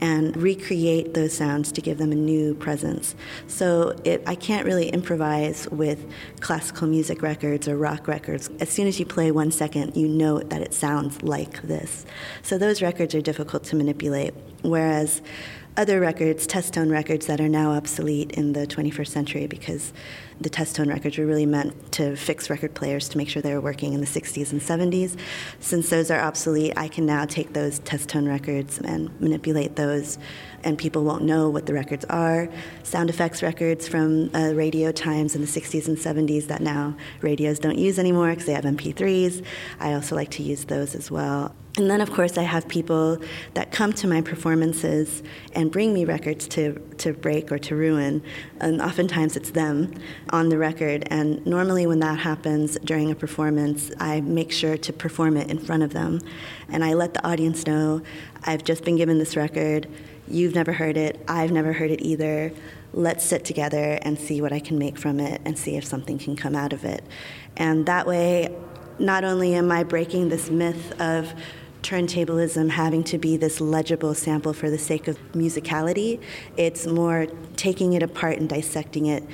and 0.00 0.36
recreate 0.36 1.14
those 1.14 1.32
sounds 1.32 1.72
to 1.72 1.80
give 1.80 1.98
them 1.98 2.12
a 2.12 2.16
new 2.16 2.54
presence. 2.54 3.14
So 3.46 3.96
it, 4.04 4.22
I 4.26 4.34
can't 4.34 4.64
really 4.64 4.88
improvise 4.88 5.68
with 5.70 6.06
classical 6.40 6.86
music 6.86 7.22
records 7.22 7.68
or 7.68 7.76
rock 7.76 8.08
records. 8.08 8.50
As 8.60 8.70
soon 8.70 8.86
as 8.86 8.98
you 8.98 9.06
play 9.06 9.30
one 9.30 9.50
second, 9.50 9.96
you 9.96 10.08
know 10.08 10.38
that 10.40 10.62
it 10.62 10.72
sounds 10.72 11.22
like 11.22 11.62
this. 11.62 12.06
So 12.42 12.58
those 12.58 12.82
records 12.82 13.14
are 13.14 13.20
difficult 13.20 13.64
to 13.64 13.76
manipulate. 13.76 14.34
Whereas 14.62 15.22
other 15.76 16.00
records, 16.00 16.46
test 16.46 16.74
tone 16.74 16.90
records 16.90 17.26
that 17.26 17.40
are 17.40 17.48
now 17.48 17.72
obsolete 17.72 18.32
in 18.32 18.52
the 18.52 18.66
21st 18.66 19.08
century 19.08 19.46
because 19.46 19.92
the 20.40 20.50
test 20.50 20.76
tone 20.76 20.88
records 20.88 21.16
were 21.18 21.26
really 21.26 21.46
meant 21.46 21.92
to 21.92 22.16
fix 22.16 22.50
record 22.50 22.74
players 22.74 23.08
to 23.10 23.18
make 23.18 23.28
sure 23.28 23.40
they 23.42 23.54
were 23.54 23.60
working 23.60 23.92
in 23.92 24.00
the 24.00 24.06
60s 24.06 24.52
and 24.52 24.60
70s. 24.60 25.16
Since 25.60 25.90
those 25.90 26.10
are 26.10 26.20
obsolete, 26.20 26.72
I 26.76 26.88
can 26.88 27.06
now 27.06 27.24
take 27.24 27.52
those 27.52 27.78
test 27.80 28.08
tone 28.08 28.26
records 28.26 28.78
and 28.78 29.18
manipulate 29.20 29.76
those, 29.76 30.18
and 30.64 30.78
people 30.78 31.04
won't 31.04 31.24
know 31.24 31.48
what 31.48 31.66
the 31.66 31.74
records 31.74 32.04
are. 32.06 32.48
Sound 32.82 33.10
effects 33.10 33.42
records 33.42 33.86
from 33.86 34.34
uh, 34.34 34.52
radio 34.54 34.92
times 34.92 35.34
in 35.34 35.40
the 35.40 35.46
60s 35.46 35.88
and 35.88 35.96
70s 35.96 36.46
that 36.46 36.62
now 36.62 36.96
radios 37.20 37.58
don't 37.58 37.78
use 37.78 37.98
anymore 37.98 38.30
because 38.30 38.46
they 38.46 38.54
have 38.54 38.64
MP3s. 38.64 39.44
I 39.78 39.92
also 39.92 40.16
like 40.16 40.30
to 40.32 40.42
use 40.42 40.64
those 40.64 40.94
as 40.94 41.10
well. 41.10 41.54
And 41.80 41.90
then, 41.90 42.02
of 42.02 42.12
course, 42.12 42.36
I 42.36 42.42
have 42.42 42.68
people 42.68 43.16
that 43.54 43.72
come 43.72 43.94
to 43.94 44.06
my 44.06 44.20
performances 44.20 45.22
and 45.54 45.72
bring 45.72 45.94
me 45.94 46.04
records 46.04 46.46
to, 46.48 46.74
to 46.98 47.14
break 47.14 47.50
or 47.50 47.58
to 47.60 47.74
ruin. 47.74 48.22
And 48.60 48.82
oftentimes 48.82 49.34
it's 49.34 49.52
them 49.52 49.94
on 50.28 50.50
the 50.50 50.58
record. 50.58 51.04
And 51.10 51.44
normally, 51.46 51.86
when 51.86 52.00
that 52.00 52.18
happens 52.18 52.78
during 52.84 53.10
a 53.10 53.14
performance, 53.14 53.90
I 53.98 54.20
make 54.20 54.52
sure 54.52 54.76
to 54.76 54.92
perform 54.92 55.38
it 55.38 55.50
in 55.50 55.58
front 55.58 55.82
of 55.82 55.94
them. 55.94 56.20
And 56.68 56.84
I 56.84 56.92
let 56.92 57.14
the 57.14 57.26
audience 57.26 57.66
know 57.66 58.02
I've 58.44 58.62
just 58.62 58.84
been 58.84 58.96
given 58.96 59.18
this 59.18 59.34
record. 59.34 59.88
You've 60.28 60.54
never 60.54 60.74
heard 60.74 60.98
it. 60.98 61.24
I've 61.28 61.50
never 61.50 61.72
heard 61.72 61.90
it 61.90 62.02
either. 62.02 62.52
Let's 62.92 63.24
sit 63.24 63.46
together 63.46 63.98
and 64.02 64.18
see 64.18 64.42
what 64.42 64.52
I 64.52 64.60
can 64.60 64.78
make 64.78 64.98
from 64.98 65.18
it 65.18 65.40
and 65.46 65.58
see 65.58 65.76
if 65.76 65.86
something 65.86 66.18
can 66.18 66.36
come 66.36 66.54
out 66.54 66.74
of 66.74 66.84
it. 66.84 67.02
And 67.56 67.86
that 67.86 68.06
way, 68.06 68.54
not 68.98 69.24
only 69.24 69.54
am 69.54 69.72
I 69.72 69.82
breaking 69.82 70.28
this 70.28 70.50
myth 70.50 71.00
of 71.00 71.32
turntablism 71.82 72.70
having 72.70 73.02
to 73.04 73.18
be 73.18 73.36
this 73.36 73.60
legible 73.60 74.14
sample 74.14 74.52
for 74.52 74.70
the 74.70 74.78
sake 74.78 75.08
of 75.08 75.18
musicality. 75.32 76.20
It's 76.56 76.86
more 76.86 77.26
taking 77.56 77.94
it 77.94 78.02
apart 78.02 78.38
and 78.38 78.48
dissecting 78.48 79.06
it, 79.06 79.24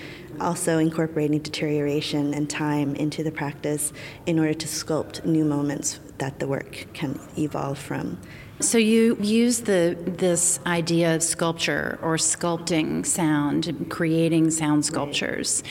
also 0.41 0.79
incorporating 0.79 1.41
deterioration 1.41 2.35
and 2.35 2.49
time 2.49 2.95
into 2.97 3.23
the 3.23 3.33
practice 3.33 3.93
in 4.27 4.39
order 4.39 4.55
to 4.55 4.67
sculpt 4.67 5.25
new 5.25 5.45
moments 5.45 6.01
that 6.19 6.39
the 6.39 6.47
work 6.47 6.87
can 6.93 7.21
evolve 7.37 7.79
from. 7.79 8.19
So 8.59 8.79
you 8.79 9.19
use 9.21 9.61
the 9.61 9.99
this 10.01 10.61
idea 10.65 11.15
of 11.15 11.23
sculpture 11.23 11.99
or 12.01 12.17
sculpting 12.17 13.05
sound, 13.05 13.87
creating 13.91 14.51
sound 14.51 14.87
sculptures. 14.87 15.63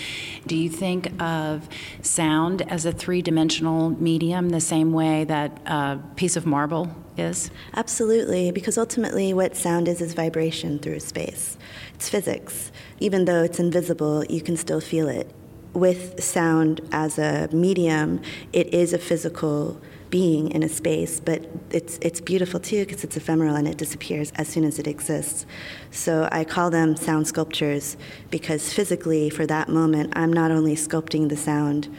Do 0.45 0.55
you 0.55 0.69
think 0.69 1.11
of 1.19 1.67
sound 2.03 2.61
as 2.71 2.85
a 2.85 2.91
three-dimensional 2.91 3.89
medium 3.99 4.49
the 4.49 4.61
same 4.61 4.93
way 4.93 5.23
that 5.23 5.59
a 5.65 5.99
piece 6.15 6.35
of 6.35 6.45
marble 6.45 6.95
is? 7.17 7.49
Absolutely, 7.73 8.51
because 8.51 8.77
ultimately 8.77 9.33
what 9.33 9.57
sound 9.57 9.87
is 9.87 9.99
is 9.99 10.13
vibration 10.13 10.77
through 10.77 10.99
space. 10.99 11.57
It's 11.95 12.07
physics. 12.07 12.71
Even 12.99 13.25
though 13.25 13.41
it's 13.41 13.59
invisible, 13.59 14.23
you 14.25 14.41
can 14.41 14.57
still 14.57 14.79
feel 14.79 15.07
it. 15.07 15.33
With 15.73 16.23
sound 16.23 16.81
as 16.91 17.17
a 17.17 17.49
medium, 17.51 18.21
it 18.53 18.71
is 18.75 18.93
a 18.93 18.99
physical 18.99 19.81
being 20.15 20.49
in 20.51 20.63
a 20.63 20.69
space, 20.69 21.19
but 21.19 21.43
it's 21.71 21.97
it's 22.01 22.21
beautiful 22.21 22.57
too 22.57 22.85
because 22.85 23.03
it's 23.03 23.17
ephemeral 23.17 23.53
and 23.53 23.67
it 23.67 23.75
disappears 23.75 24.31
as 24.37 24.47
soon 24.47 24.63
as 24.63 24.79
it 24.79 24.87
exists. 24.87 25.45
So 25.91 26.29
I 26.31 26.45
call 26.45 26.69
them 26.69 26.95
sound 26.95 27.27
sculptures 27.27 27.97
because 28.31 28.71
physically, 28.71 29.29
for 29.29 29.45
that 29.47 29.67
moment, 29.67 30.13
I'm 30.15 30.31
not 30.31 30.51
only 30.51 30.77
sculpting 30.77 31.27
the 31.27 31.35
sound 31.35 31.93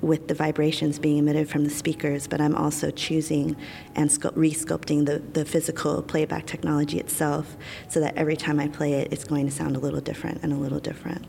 with 0.00 0.28
the 0.28 0.34
vibrations 0.34 0.98
being 0.98 1.18
emitted 1.18 1.46
from 1.50 1.64
the 1.64 1.74
speakers, 1.82 2.26
but 2.26 2.40
I'm 2.40 2.54
also 2.54 2.90
choosing 2.90 3.54
and 3.94 4.08
sculpt, 4.08 4.38
resculpting 4.46 5.04
the, 5.04 5.18
the 5.18 5.44
physical 5.44 6.00
playback 6.02 6.46
technology 6.46 6.98
itself 6.98 7.54
so 7.88 8.00
that 8.00 8.16
every 8.16 8.38
time 8.38 8.58
I 8.60 8.68
play 8.68 8.94
it, 8.94 9.12
it's 9.12 9.24
going 9.24 9.44
to 9.44 9.52
sound 9.52 9.76
a 9.76 9.78
little 9.78 10.00
different 10.00 10.42
and 10.42 10.54
a 10.54 10.56
little 10.56 10.80
different. 10.80 11.26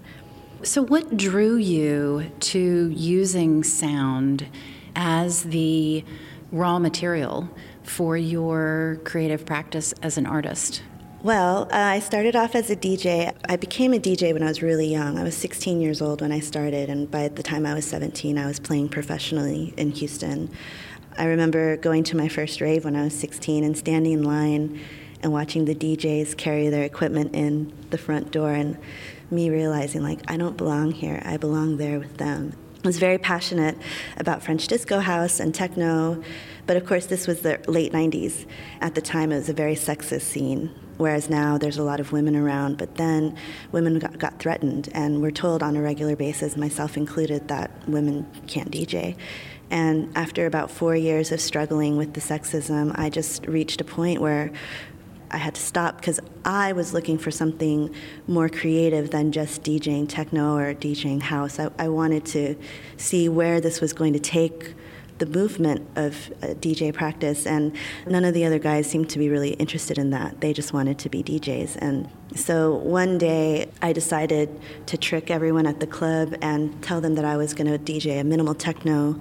So, 0.63 0.83
what 0.83 1.17
drew 1.17 1.57
you 1.57 2.31
to 2.51 2.89
using 2.95 3.61
sound 3.65 4.47
as 4.95 5.43
the 5.43 6.03
raw 6.51 6.79
material 6.79 7.49
for 7.83 8.17
your 8.17 8.99
creative 9.03 9.45
practice 9.45 9.93
as 10.01 10.17
an 10.17 10.25
artist? 10.25 10.81
Well, 11.21 11.63
uh, 11.63 11.75
I 11.75 11.99
started 11.99 12.37
off 12.37 12.55
as 12.55 12.69
a 12.69 12.77
DJ. 12.77 13.35
I 13.49 13.57
became 13.57 13.93
a 13.93 13.99
DJ 13.99 14.31
when 14.31 14.41
I 14.41 14.47
was 14.47 14.61
really 14.61 14.87
young. 14.87 15.19
I 15.19 15.23
was 15.23 15.35
16 15.35 15.81
years 15.81 16.01
old 16.01 16.21
when 16.21 16.31
I 16.31 16.39
started, 16.39 16.89
and 16.89 17.11
by 17.11 17.27
the 17.27 17.43
time 17.43 17.65
I 17.65 17.73
was 17.73 17.85
17, 17.85 18.37
I 18.37 18.45
was 18.45 18.57
playing 18.57 18.87
professionally 18.87 19.73
in 19.75 19.91
Houston. 19.91 20.49
I 21.17 21.25
remember 21.25 21.75
going 21.75 22.05
to 22.05 22.15
my 22.15 22.29
first 22.29 22.61
rave 22.61 22.85
when 22.85 22.95
I 22.95 23.03
was 23.03 23.13
16 23.13 23.65
and 23.65 23.77
standing 23.77 24.13
in 24.13 24.23
line 24.23 24.79
and 25.21 25.33
watching 25.33 25.65
the 25.65 25.75
DJs 25.75 26.37
carry 26.37 26.69
their 26.69 26.83
equipment 26.83 27.35
in 27.35 27.73
the 27.89 27.97
front 27.97 28.31
door 28.31 28.51
and 28.51 28.77
me 29.29 29.49
realizing 29.49 30.01
like 30.01 30.19
I 30.31 30.37
don't 30.37 30.55
belong 30.55 30.91
here. 30.91 31.21
I 31.25 31.35
belong 31.35 31.75
there 31.75 31.99
with 31.99 32.17
them. 32.17 32.53
Was 32.85 32.97
very 32.97 33.17
passionate 33.17 33.77
about 34.15 34.41
French 34.41 34.67
disco 34.67 34.99
house 34.99 35.41
and 35.41 35.53
techno, 35.53 36.23
but 36.65 36.77
of 36.77 36.85
course 36.85 37.07
this 37.07 37.27
was 37.27 37.41
the 37.41 37.59
late 37.67 37.91
90s. 37.91 38.45
At 38.79 38.95
the 38.95 39.01
time 39.01 39.33
it 39.33 39.35
was 39.35 39.49
a 39.49 39.53
very 39.53 39.75
sexist 39.75 40.21
scene, 40.21 40.73
whereas 40.95 41.29
now 41.29 41.57
there's 41.57 41.77
a 41.77 41.83
lot 41.83 41.99
of 41.99 42.13
women 42.13 42.37
around, 42.37 42.77
but 42.77 42.95
then 42.95 43.35
women 43.73 43.99
got, 43.99 44.17
got 44.17 44.39
threatened 44.39 44.87
and 44.93 45.21
we're 45.21 45.29
told 45.29 45.61
on 45.61 45.75
a 45.75 45.81
regular 45.81 46.15
basis, 46.15 46.55
myself 46.55 46.95
included, 46.95 47.49
that 47.49 47.69
women 47.85 48.25
can't 48.47 48.71
DJ. 48.71 49.17
And 49.69 50.09
after 50.17 50.45
about 50.45 50.71
four 50.71 50.95
years 50.95 51.33
of 51.33 51.41
struggling 51.41 51.97
with 51.97 52.13
the 52.13 52.21
sexism, 52.21 52.97
I 52.97 53.09
just 53.09 53.45
reached 53.45 53.81
a 53.81 53.83
point 53.83 54.21
where 54.21 54.51
I 55.31 55.37
had 55.37 55.55
to 55.55 55.61
stop 55.61 55.97
because 55.97 56.19
I 56.45 56.73
was 56.73 56.93
looking 56.93 57.17
for 57.17 57.31
something 57.31 57.93
more 58.27 58.49
creative 58.49 59.11
than 59.11 59.31
just 59.31 59.63
DJing 59.63 60.07
techno 60.07 60.55
or 60.55 60.73
DJing 60.73 61.21
house. 61.21 61.59
I, 61.59 61.69
I 61.77 61.89
wanted 61.89 62.25
to 62.27 62.55
see 62.97 63.29
where 63.29 63.61
this 63.61 63.81
was 63.81 63.93
going 63.93 64.13
to 64.13 64.19
take 64.19 64.73
the 65.19 65.25
movement 65.25 65.85
of 65.95 66.31
uh, 66.41 66.47
DJ 66.47 66.93
practice, 66.93 67.45
and 67.45 67.75
none 68.07 68.23
of 68.25 68.33
the 68.33 68.45
other 68.45 68.57
guys 68.57 68.89
seemed 68.89 69.09
to 69.09 69.19
be 69.19 69.29
really 69.29 69.51
interested 69.51 69.97
in 69.97 70.09
that. 70.11 70.41
They 70.41 70.53
just 70.53 70.73
wanted 70.73 70.97
to 70.99 71.09
be 71.09 71.21
DJs. 71.21 71.77
And 71.81 72.09
so 72.35 72.75
one 72.75 73.17
day 73.17 73.69
I 73.81 73.93
decided 73.93 74.49
to 74.87 74.97
trick 74.97 75.29
everyone 75.29 75.67
at 75.67 75.79
the 75.79 75.87
club 75.87 76.35
and 76.41 76.81
tell 76.81 77.01
them 77.01 77.15
that 77.15 77.25
I 77.25 77.37
was 77.37 77.53
going 77.53 77.67
to 77.67 77.77
DJ 77.77 78.21
a 78.21 78.23
minimal 78.23 78.55
techno 78.55 79.19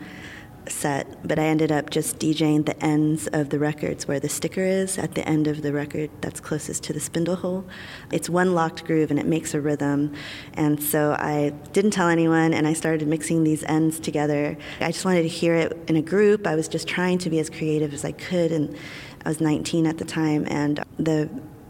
set, 0.70 1.26
but 1.26 1.38
I 1.38 1.44
ended 1.44 1.72
up 1.72 1.90
just 1.90 2.18
DJing 2.18 2.66
the 2.66 2.82
ends 2.84 3.26
of 3.28 3.50
the 3.50 3.58
records 3.58 4.06
where 4.06 4.20
the 4.20 4.28
sticker 4.28 4.62
is 4.62 4.98
at 4.98 5.14
the 5.14 5.26
end 5.28 5.46
of 5.46 5.62
the 5.62 5.72
record 5.72 6.10
that's 6.20 6.40
closest 6.40 6.82
to 6.84 6.92
the 6.92 7.00
spindle 7.00 7.36
hole. 7.36 7.64
It's 8.12 8.28
one 8.28 8.54
locked 8.54 8.84
groove 8.84 9.10
and 9.10 9.18
it 9.18 9.26
makes 9.26 9.54
a 9.54 9.60
rhythm. 9.60 10.14
And 10.54 10.82
so 10.82 11.12
I 11.18 11.50
didn't 11.72 11.92
tell 11.92 12.08
anyone 12.08 12.54
and 12.54 12.66
I 12.66 12.72
started 12.72 13.08
mixing 13.08 13.44
these 13.44 13.62
ends 13.64 14.00
together. 14.00 14.56
I 14.80 14.92
just 14.92 15.04
wanted 15.04 15.22
to 15.22 15.28
hear 15.28 15.54
it 15.54 15.76
in 15.88 15.96
a 15.96 16.02
group. 16.02 16.46
I 16.46 16.54
was 16.54 16.68
just 16.68 16.88
trying 16.88 17.18
to 17.18 17.30
be 17.30 17.38
as 17.38 17.50
creative 17.50 17.92
as 17.92 18.04
I 18.04 18.12
could 18.12 18.52
and 18.52 18.76
I 19.24 19.28
was 19.28 19.40
19 19.40 19.86
at 19.86 19.98
the 19.98 20.04
time 20.04 20.46
and 20.48 20.84
the 20.98 21.28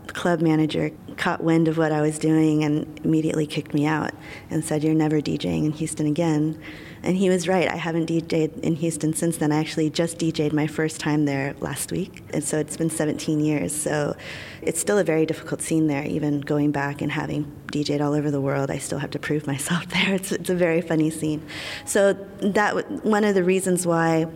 club 0.09 0.40
manager 0.40 0.90
caught 1.17 1.43
wind 1.43 1.69
of 1.69 1.76
what 1.78 1.93
I 1.93 2.00
was 2.00 2.19
doing 2.19 2.64
and 2.64 3.00
immediately 3.05 3.47
kicked 3.47 3.75
me 3.75 3.87
out 3.87 4.12
and 4.50 4.64
said, 4.64 4.83
You're 4.83 4.95
never 4.95 5.21
DJing 5.21 5.64
in 5.64 5.73
Houston 5.73 6.07
again. 6.07 6.61
And 7.02 7.17
he 7.17 7.31
was 7.31 7.47
right. 7.47 7.69
I 7.69 7.76
haven't 7.76 8.09
DJed 8.09 8.61
in 8.61 8.76
Houston 8.76 9.12
since 9.12 9.37
then. 9.37 9.52
I 9.52 9.61
actually 9.61 9.90
just 9.90 10.19
DJed 10.19 10.52
my 10.52 10.67
first 10.67 11.00
time 11.00 11.25
there 11.25 11.55
last 11.61 11.93
week. 11.93 12.25
And 12.33 12.43
so 12.43 12.59
it's 12.59 12.76
been 12.76 12.90
17 12.90 13.40
years. 13.40 13.75
So 13.75 14.17
it's 14.62 14.81
still 14.81 14.99
a 14.99 15.05
very 15.05 15.25
difficult 15.25 15.62
scene 15.62 15.87
there, 15.87 16.05
even 16.05 16.40
going 16.40 16.73
back 16.73 17.00
and 17.00 17.12
having 17.12 17.50
DJed 17.69 18.00
all 18.00 18.14
over 18.14 18.31
the 18.31 18.40
world. 18.40 18.71
I 18.71 18.78
still 18.78 18.99
have 18.99 19.11
to 19.12 19.19
prove 19.19 19.47
myself 19.47 19.87
there. 19.90 20.14
It's, 20.14 20.33
it's 20.33 20.50
a 20.50 20.55
very 20.55 20.81
funny 20.81 21.11
scene. 21.11 21.47
So 21.85 22.14
that 22.40 23.05
one 23.05 23.25
of 23.25 23.35
the 23.35 23.45
reasons 23.45 23.87
why 23.87 24.26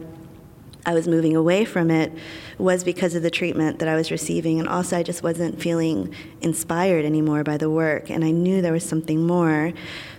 I 0.84 0.94
was 0.94 1.06
moving 1.06 1.36
away 1.36 1.64
from 1.64 1.90
it 1.90 2.12
was 2.58 2.82
because 2.82 3.14
of 3.14 3.22
the 3.22 3.30
treatment 3.30 3.78
that 3.78 3.88
I 3.88 3.94
was 3.94 4.10
receiving. 4.10 4.58
And 4.58 4.68
also, 4.68 4.98
I 4.98 5.02
just 5.02 5.22
wasn't 5.22 5.60
feeling 5.60 6.14
inspired 6.40 7.04
anymore 7.04 7.44
by 7.44 7.56
the 7.56 7.70
work. 7.70 8.10
And 8.10 8.24
I 8.24 8.30
knew 8.32 8.60
there 8.60 8.72
was 8.72 8.84
something 8.84 9.24
more. 9.24 9.72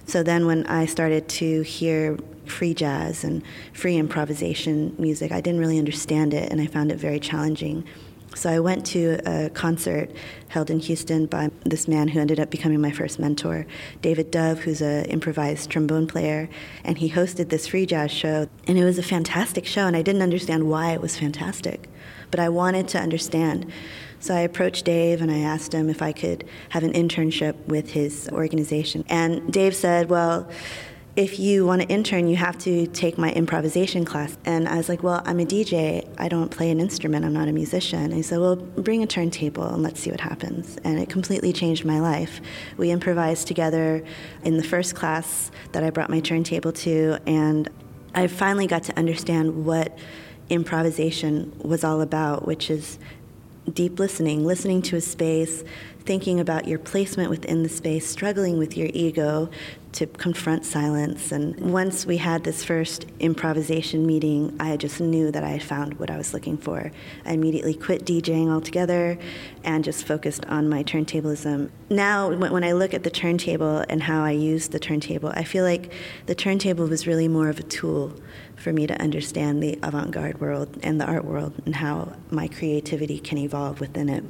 So 0.06 0.24
then, 0.24 0.46
when 0.46 0.66
I 0.68 0.86
started 0.86 1.28
to 1.30 1.62
hear 1.64 2.18
free 2.46 2.74
jazz 2.74 3.24
and 3.24 3.44
free 3.74 3.98
improvisation 3.98 4.96
music, 4.98 5.32
I 5.32 5.42
didn't 5.42 5.60
really 5.60 5.80
understand 5.80 6.34
it, 6.34 6.52
and 6.52 6.62
I 6.62 6.68
found 6.68 6.92
it 6.92 6.98
very 6.98 7.20
challenging. 7.20 7.86
So 8.36 8.50
I 8.50 8.60
went 8.60 8.86
to 8.88 9.20
a 9.26 9.50
concert 9.52 10.10
held 10.48 10.72
in 10.72 10.80
Houston 10.80 11.28
by 11.28 11.52
this 11.66 11.88
man 11.88 12.08
who 12.08 12.20
ended 12.20 12.40
up 12.40 12.50
becoming 12.50 12.82
my 12.82 12.92
first 12.92 13.20
mentor, 13.20 13.68
David 14.02 14.32
Dove, 14.32 14.60
who's 14.60 14.82
an 14.82 15.06
improvised 15.06 15.70
trombone 15.70 16.08
player, 16.08 16.50
and 16.84 16.98
he 16.98 17.12
hosted 17.12 17.50
this 17.50 17.68
free 17.68 17.86
jazz 17.86 18.12
show. 18.12 18.48
And 18.68 18.78
it 18.78 18.84
was 18.84 18.98
a 18.98 19.04
fantastic 19.04 19.66
show, 19.66 19.86
and 19.86 19.96
I 19.96 20.02
didn't 20.02 20.24
understand 20.24 20.68
why 20.68 20.94
it 20.94 21.02
was 21.02 21.18
fantastic, 21.18 21.88
but 22.32 22.40
I 22.40 22.50
wanted 22.50 22.88
to 22.90 23.00
understand. 23.00 23.72
So 24.20 24.34
I 24.34 24.40
approached 24.40 24.86
Dave 24.86 25.22
and 25.22 25.30
I 25.30 25.40
asked 25.40 25.74
him 25.74 25.90
if 25.90 26.02
I 26.02 26.14
could 26.14 26.46
have 26.70 26.84
an 26.84 26.94
internship 26.94 27.56
with 27.68 27.92
his 27.92 28.30
organization. 28.32 29.04
And 29.10 29.52
Dave 29.52 29.76
said, 29.76 30.10
Well, 30.10 30.50
if 31.16 31.40
you 31.40 31.64
want 31.64 31.82
to 31.82 31.88
intern, 31.90 32.28
you 32.28 32.36
have 32.36 32.58
to 32.58 32.88
take 32.88 33.20
my 33.20 33.32
improvisation 33.34 34.04
class. 34.04 34.36
And 34.46 34.68
I 34.68 34.78
was 34.78 34.90
like, 34.90 35.04
well, 35.04 35.22
I'm 35.26 35.40
a 35.40 35.46
DJ. 35.46 36.08
I 36.18 36.28
don't 36.28 36.50
play 36.50 36.72
an 36.72 36.80
instrument. 36.80 37.24
I'm 37.24 37.34
not 37.34 37.48
a 37.48 37.52
musician. 37.52 38.00
And 38.00 38.14
he 38.14 38.24
said, 38.24 38.40
well, 38.40 38.56
bring 38.56 39.04
a 39.04 39.08
turntable 39.08 39.64
and 39.64 39.84
let's 39.84 40.00
see 40.00 40.10
what 40.10 40.22
happens. 40.22 40.78
And 40.84 41.00
it 41.00 41.10
completely 41.10 41.54
changed 41.54 41.86
my 41.86 42.00
life. 42.00 42.42
We 42.78 42.90
improvised 42.90 43.46
together 43.46 44.04
in 44.44 44.58
the 44.58 44.64
first 44.64 44.96
class 44.96 45.52
that 45.74 45.84
I 45.84 45.92
brought 45.92 46.10
my 46.10 46.20
turntable 46.20 46.72
to, 46.72 47.20
and 47.28 47.70
I 48.16 48.26
finally 48.26 48.66
got 48.66 48.84
to 48.84 48.98
understand 48.98 49.66
what 49.66 49.96
improvisation 50.50 51.54
was 51.60 51.84
all 51.84 52.02
about, 52.02 52.48
which 52.48 52.72
is 52.72 52.98
deep 53.72 54.00
listening, 54.00 54.46
listening 54.46 54.82
to 54.84 54.96
a 54.96 55.02
space, 55.02 55.64
thinking 56.02 56.40
about 56.40 56.68
your 56.68 56.80
placement 56.80 57.30
within 57.30 57.64
the 57.64 57.70
space, 57.70 58.08
struggling 58.08 58.58
with 58.58 58.76
your 58.76 58.90
ego 58.94 59.50
to 59.94 60.08
confront 60.08 60.66
silence. 60.66 61.32
And 61.32 61.72
once 61.72 62.06
we 62.06 62.18
had 62.18 62.44
this 62.44 62.64
first 62.64 63.06
improvisation 63.20 64.06
meeting, 64.06 64.56
I 64.60 64.76
just 64.78 65.00
knew 65.00 65.32
that 65.32 65.44
I 65.44 65.50
had 65.50 65.64
found 65.64 66.00
what 66.00 66.10
I 66.10 66.18
was 66.18 66.34
looking 66.34 66.58
for. 66.58 66.92
I 67.26 67.34
immediately 67.34 67.74
quit 67.74 68.06
DJing 68.06 68.52
altogether 68.52 69.18
and 69.64 69.84
just 69.84 70.06
focused 70.06 70.46
on 70.46 70.68
my 70.68 70.84
turntablism. 70.84 71.70
Now, 71.90 72.30
when 72.30 72.64
I 72.64 72.72
look 72.72 72.94
at 72.94 73.04
the 73.04 73.10
turntable 73.10 73.84
and 73.88 74.04
how 74.04 74.24
I 74.24 74.32
use 74.32 74.68
the 74.68 74.80
turntable, 74.80 75.32
I 75.36 75.44
feel 75.44 75.64
like 75.64 75.94
the 76.26 76.36
turntable 76.36 76.88
was 76.88 77.08
really 77.08 77.28
more 77.28 77.50
of 77.50 77.60
a 77.60 77.64
tool 77.64 78.14
for 78.56 78.74
me 78.74 78.88
to 78.88 79.02
understand 79.02 79.62
the 79.62 79.78
avant 79.84 80.12
garde 80.12 80.40
world 80.42 80.80
and 80.84 81.00
the 81.00 81.06
art 81.06 81.26
world 81.26 81.54
and 81.66 81.76
how 81.76 82.14
my 82.32 82.48
creativity 82.48 83.20
can 83.20 83.38
evolve 83.38 83.80
within 83.80 84.10
it. 84.10 84.24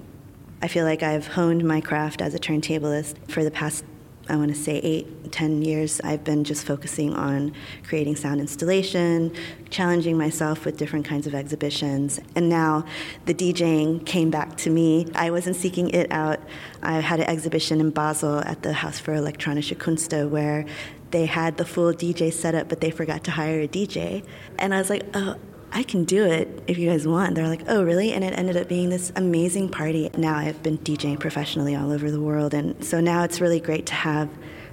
I 0.62 0.67
feel 0.67 0.86
like 0.86 1.03
I've 1.03 1.27
honed 1.27 1.65
my 1.65 1.82
craft 1.82 2.22
as 2.22 2.34
a 2.34 2.39
turntablist 2.39 3.15
for 3.29 3.43
the 3.43 3.51
past 3.51 3.84
I 4.30 4.38
want 4.38 4.50
to 4.50 4.56
say 4.56 4.77
eight, 4.77 5.32
ten 5.32 5.62
years, 5.62 6.00
I've 6.01 6.24
been 6.24 6.44
just 6.44 6.65
focusing 6.65 7.13
on 7.13 7.53
creating 7.84 8.15
sound 8.15 8.39
installation, 8.39 9.36
challenging 9.70 10.18
myself 10.18 10.63
with 10.63 10.77
different 10.77 11.06
kinds 11.06 11.27
of 11.27 11.36
exhibitions. 11.36 12.22
And 12.36 12.48
now 12.48 12.86
the 13.25 13.34
DJing 13.34 14.06
came 14.06 14.30
back 14.30 14.56
to 14.58 14.70
me. 14.70 15.08
I 15.13 15.30
wasn't 15.32 15.58
seeking 15.58 15.89
it 15.89 16.12
out. 16.12 16.39
I 16.82 17.01
had 17.01 17.20
an 17.20 17.27
exhibition 17.27 17.82
in 17.82 17.89
Basel 17.89 18.39
at 18.39 18.63
the 18.63 18.74
House 18.74 19.00
for 19.00 19.13
Elektronische 19.13 19.75
Künste 19.75 20.30
where 20.30 20.65
they 21.12 21.25
had 21.25 21.58
the 21.58 21.65
full 21.65 21.94
DJ 21.94 22.32
setup, 22.32 22.70
but 22.70 22.80
they 22.80 22.92
forgot 22.92 23.24
to 23.25 23.32
hire 23.32 23.62
a 23.62 23.68
DJ. 23.68 24.25
And 24.58 24.74
I 24.74 24.80
was 24.80 24.89
like, 24.89 25.03
oh, 25.13 25.36
I 25.75 25.82
can 25.82 26.03
do 26.03 26.24
it 26.24 26.63
if 26.68 26.77
you 26.77 26.88
guys 26.88 27.08
want. 27.08 27.34
They're 27.34 27.48
like, 27.48 27.63
oh, 27.68 27.84
really? 27.84 28.13
And 28.13 28.24
it 28.24 28.38
ended 28.38 28.56
up 28.58 28.68
being 28.68 28.89
this 28.89 29.12
amazing 29.15 29.70
party. 29.70 30.10
Now 30.15 30.38
I've 30.38 30.62
been 30.62 30.77
DJing 30.77 31.20
professionally 31.20 31.75
all 31.75 31.92
over 31.92 32.12
the 32.12 32.22
world. 32.22 32.53
And 32.53 32.86
so 32.86 33.01
now 33.01 33.24
it's 33.24 33.42
really 33.42 33.60
great 33.60 33.88
to 33.88 33.94
have 33.96 34.30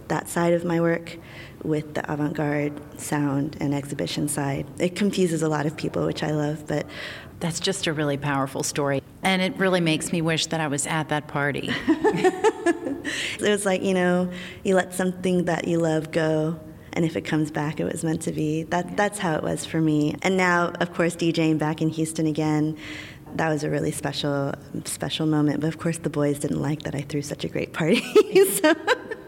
that 0.09 0.29
side 0.29 0.53
of 0.53 0.63
my 0.63 0.79
work 0.79 1.17
with 1.63 1.95
the 1.95 2.13
avant 2.13 2.35
garde 2.35 3.01
sound 3.01 3.57
and 3.61 3.75
exhibition 3.75 4.29
side. 4.29 4.67
It 4.79 4.95
confuses 4.95 5.43
a 5.43 5.49
lot 5.49 5.65
of 5.65 5.75
people, 5.77 6.05
which 6.07 6.23
I 6.23 6.33
love, 6.33 6.67
but. 6.67 6.87
That's 7.41 7.59
just 7.59 7.87
a 7.87 7.95
really 7.95 8.19
powerful 8.19 8.63
story. 8.63 9.03
And 9.23 9.41
it 9.41 9.57
really 9.57 9.81
makes 9.81 10.13
me 10.13 10.21
wish 10.21 10.49
that 10.49 10.61
I 10.61 10.69
was 10.69 10.87
at 10.87 11.09
that 11.09 11.27
party. 11.27 11.71
it 11.89 13.41
was 13.41 13.65
like, 13.65 13.83
you 13.83 13.95
know, 13.95 14.31
you 14.63 14.75
let 14.75 14.93
something 14.93 15.47
that 15.47 15.67
you 15.67 15.79
love 15.79 16.11
go 16.11 16.61
and 16.93 17.05
if 17.05 17.17
it 17.17 17.23
comes 17.23 17.51
back, 17.51 17.81
it 17.81 17.85
was 17.85 18.05
meant 18.05 18.23
to 18.23 18.33
be. 18.33 18.65
That, 18.65 18.97
that's 18.97 19.19
how 19.19 19.37
it 19.37 19.43
was 19.43 19.65
for 19.65 19.81
me. 19.81 20.17
And 20.23 20.37
now, 20.37 20.73
of 20.81 20.93
course, 20.93 21.17
DJing 21.17 21.59
back 21.59 21.81
in 21.81 21.89
Houston 21.89 22.27
again, 22.27 22.77
that 23.37 23.49
was 23.49 23.65
a 23.65 23.71
really 23.71 23.93
special, 23.93 24.55
special 24.85 25.27
moment. 25.27 25.61
But 25.61 25.69
of 25.69 25.79
course, 25.79 25.99
the 25.99 26.11
boys 26.11 26.39
didn't 26.39 26.61
like 26.61 26.83
that 26.83 26.95
I 26.95 27.03
threw 27.03 27.23
such 27.23 27.45
a 27.45 27.49
great 27.49 27.73
party. 27.73 28.01
so. 28.61 28.75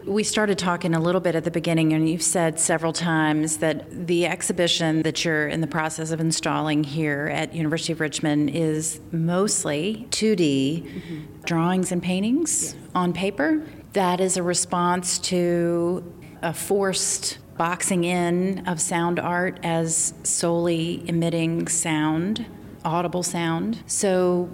We 0.05 0.25
started 0.25 0.57
talking 0.57 0.93
a 0.93 0.99
little 0.99 1.21
bit 1.21 1.33
at 1.33 1.45
the 1.45 1.51
beginning, 1.51 1.93
and 1.93 2.09
you've 2.09 2.21
said 2.21 2.59
several 2.59 2.91
times 2.91 3.57
that 3.57 4.07
the 4.07 4.25
exhibition 4.25 5.01
that 5.03 5.23
you're 5.23 5.47
in 5.47 5.61
the 5.61 5.67
process 5.67 6.11
of 6.11 6.19
installing 6.19 6.83
here 6.83 7.29
at 7.33 7.55
University 7.55 7.93
of 7.93 8.01
Richmond 8.01 8.49
is 8.49 8.99
mostly 9.13 10.05
2D 10.11 10.83
mm-hmm. 10.83 11.41
drawings 11.45 11.93
and 11.93 12.03
paintings 12.03 12.73
yes. 12.73 12.75
on 12.93 13.13
paper. 13.13 13.65
That 13.93 14.19
is 14.19 14.35
a 14.35 14.43
response 14.43 15.19
to 15.19 16.03
a 16.41 16.53
forced 16.53 17.37
boxing 17.63 18.03
in 18.03 18.61
of 18.67 18.81
sound 18.81 19.17
art 19.17 19.57
as 19.63 20.13
solely 20.23 21.01
emitting 21.07 21.65
sound, 21.69 22.45
audible 22.83 23.23
sound. 23.23 23.81
So 23.87 24.49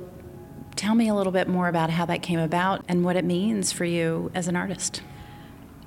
tell 0.76 0.94
me 0.94 1.10
a 1.10 1.16
little 1.16 1.34
bit 1.34 1.48
more 1.48 1.70
about 1.70 1.90
how 1.90 2.06
that 2.06 2.22
came 2.22 2.38
about 2.38 2.86
and 2.88 3.04
what 3.04 3.16
it 3.16 3.26
means 3.26 3.72
for 3.72 3.84
you 3.84 4.30
as 4.36 4.48
an 4.48 4.56
artist. 4.56 5.02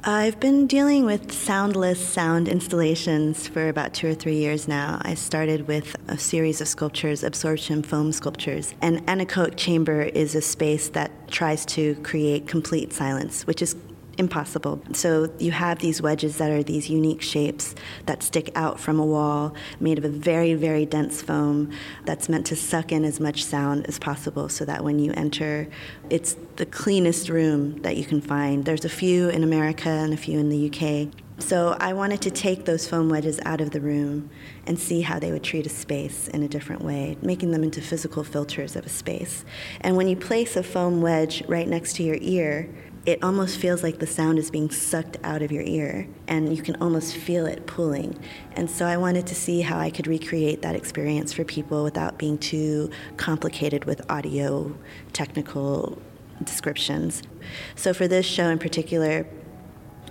I've 0.02 0.41
been 0.41 0.67
dealing 0.67 1.05
with 1.05 1.31
soundless 1.31 2.05
sound 2.05 2.49
installations 2.49 3.47
for 3.47 3.69
about 3.69 3.95
two 3.95 4.09
or 4.09 4.14
three 4.14 4.35
years 4.35 4.67
now. 4.67 5.00
I 5.02 5.14
started 5.14 5.69
with 5.69 5.95
a 6.09 6.19
series 6.19 6.61
of 6.61 6.67
sculptures, 6.67 7.23
absorption 7.23 7.85
foam 7.85 8.11
sculptures. 8.11 8.75
An 8.83 8.99
anechoic 9.07 9.57
chamber 9.57 10.02
is 10.02 10.35
a 10.35 10.43
space 10.43 10.88
that 10.88 11.12
tries 11.29 11.64
to 11.67 11.95
create 12.02 12.49
complete 12.49 12.93
silence, 12.93 13.47
which 13.47 13.62
is 13.62 13.76
impossible. 14.19 14.81
So 14.92 15.33
you 15.38 15.52
have 15.52 15.78
these 15.78 16.02
wedges 16.02 16.38
that 16.38 16.50
are 16.50 16.62
these 16.62 16.88
unique 16.90 17.23
shapes 17.23 17.75
that 18.07 18.23
stick 18.23 18.50
out 18.54 18.78
from 18.78 18.99
a 18.99 19.07
wall 19.07 19.54
made 19.81 19.99
of 19.99 20.04
a 20.04 20.09
very, 20.09 20.54
very 20.54 20.87
dense 20.87 21.23
foam 21.23 21.71
that's 22.04 22.28
meant 22.28 22.47
to 22.47 22.57
suck 22.57 22.92
in 22.92 23.04
as 23.04 23.21
much 23.21 23.45
sound 23.45 23.87
as 23.87 23.99
possible 23.99 24.49
so 24.49 24.64
that 24.64 24.85
when 24.85 24.99
you 24.99 25.12
enter, 25.12 25.69
it's 26.11 26.37
the 26.57 26.66
cleanest 26.66 27.28
room 27.28 27.81
that 27.83 27.97
you 27.97 28.04
can 28.04 28.21
find. 28.21 28.64
There's 28.64 28.85
a 28.85 28.90
few 28.90 29.28
in 29.28 29.42
America 29.42 29.88
and 29.88 30.12
a 30.12 30.16
few 30.16 30.38
in 30.38 30.49
the 30.49 30.71
UK. 30.71 31.09
So 31.38 31.76
I 31.81 31.92
wanted 31.92 32.21
to 32.23 32.31
take 32.31 32.66
those 32.66 32.87
foam 32.87 33.09
wedges 33.09 33.40
out 33.45 33.61
of 33.61 33.73
the 33.73 33.81
room 33.81 34.31
and 34.66 34.78
see 34.78 35.00
how 35.00 35.19
they 35.19 35.33
would 35.33 35.42
treat 35.42 35.66
a 35.66 35.71
space 35.71 36.28
in 36.28 36.45
a 36.45 36.49
different 36.49 36.83
way, 36.83 37.16
making 37.21 37.50
them 37.50 37.64
into 37.64 37.81
physical 37.81 38.23
filters 38.23 38.76
of 38.76 38.87
a 38.87 38.88
space. 38.88 39.45
And 39.81 39.97
when 39.97 40.07
you 40.07 40.16
place 40.16 40.57
a 40.57 40.62
foam 40.62 41.02
wedge 41.02 41.42
right 41.49 41.66
next 41.66 41.97
to 41.97 42.04
your 42.04 42.19
ear, 42.21 42.69
it 43.04 43.23
almost 43.23 43.59
feels 43.59 43.82
like 43.82 43.99
the 43.99 44.06
sound 44.06 44.38
is 44.38 44.50
being 44.50 44.71
sucked 44.71 45.16
out 45.25 45.42
of 45.42 45.50
your 45.50 45.64
ear 45.64 46.06
and 46.28 46.56
you 46.56 46.62
can 46.62 46.76
almost 46.76 47.16
feel 47.16 47.47
it 47.47 47.66
pulling. 47.66 48.16
And 48.52 48.71
so 48.71 48.87
I 48.87 48.97
wanted 48.97 49.26
to 49.26 49.35
see 49.35 49.61
how 49.61 49.78
I 49.78 49.90
could 49.90 50.06
recreate 50.06 50.62
that 50.62 50.76
experience 50.76 51.32
for 51.32 51.42
people 51.42 51.82
without 51.82 52.16
being 52.16 52.38
too 52.38 52.90
complicated 53.16 53.87
with 53.87 54.09
audio 54.09 54.73
technical 55.12 56.00
descriptions. 56.44 57.23
So 57.75 57.92
for 57.92 58.06
this 58.06 58.25
show 58.25 58.49
in 58.49 58.59
particular, 58.59 59.26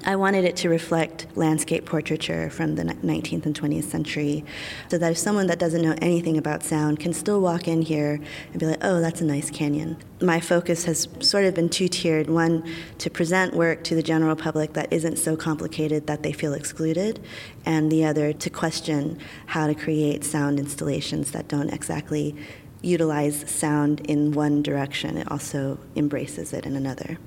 I 0.03 0.15
wanted 0.15 0.45
it 0.45 0.55
to 0.57 0.69
reflect 0.69 1.27
landscape 1.35 1.85
portraiture 1.85 2.49
from 2.49 2.73
the 2.73 2.83
19th 2.83 3.45
and 3.45 3.59
20th 3.59 3.83
century 3.83 4.43
so 4.89 4.97
that 4.97 5.11
if 5.11 5.17
someone 5.17 5.45
that 5.47 5.59
doesn't 5.59 5.81
know 5.81 5.95
anything 6.01 6.39
about 6.39 6.63
sound 6.63 6.99
can 6.99 7.13
still 7.13 7.39
walk 7.39 7.67
in 7.67 7.83
here 7.83 8.19
and 8.51 8.59
be 8.59 8.65
like, 8.65 8.79
oh, 8.81 8.99
that's 8.99 9.21
a 9.21 9.25
nice 9.25 9.51
canyon. 9.51 9.97
My 10.19 10.39
focus 10.39 10.85
has 10.85 11.07
sort 11.19 11.45
of 11.45 11.53
been 11.53 11.69
two 11.69 11.87
tiered 11.87 12.29
one, 12.31 12.67
to 12.97 13.11
present 13.11 13.53
work 13.53 13.83
to 13.85 13.95
the 13.95 14.01
general 14.01 14.35
public 14.35 14.73
that 14.73 14.91
isn't 14.91 15.17
so 15.17 15.35
complicated 15.35 16.07
that 16.07 16.23
they 16.23 16.31
feel 16.31 16.53
excluded, 16.53 17.19
and 17.65 17.91
the 17.91 18.05
other, 18.05 18.33
to 18.33 18.49
question 18.49 19.19
how 19.45 19.67
to 19.67 19.75
create 19.75 20.23
sound 20.23 20.59
installations 20.59 21.31
that 21.31 21.47
don't 21.47 21.69
exactly 21.69 22.35
utilize 22.81 23.49
sound 23.49 23.99
in 24.01 24.31
one 24.31 24.63
direction, 24.63 25.17
it 25.17 25.31
also 25.31 25.77
embraces 25.95 26.53
it 26.53 26.65
in 26.65 26.75
another. 26.75 27.19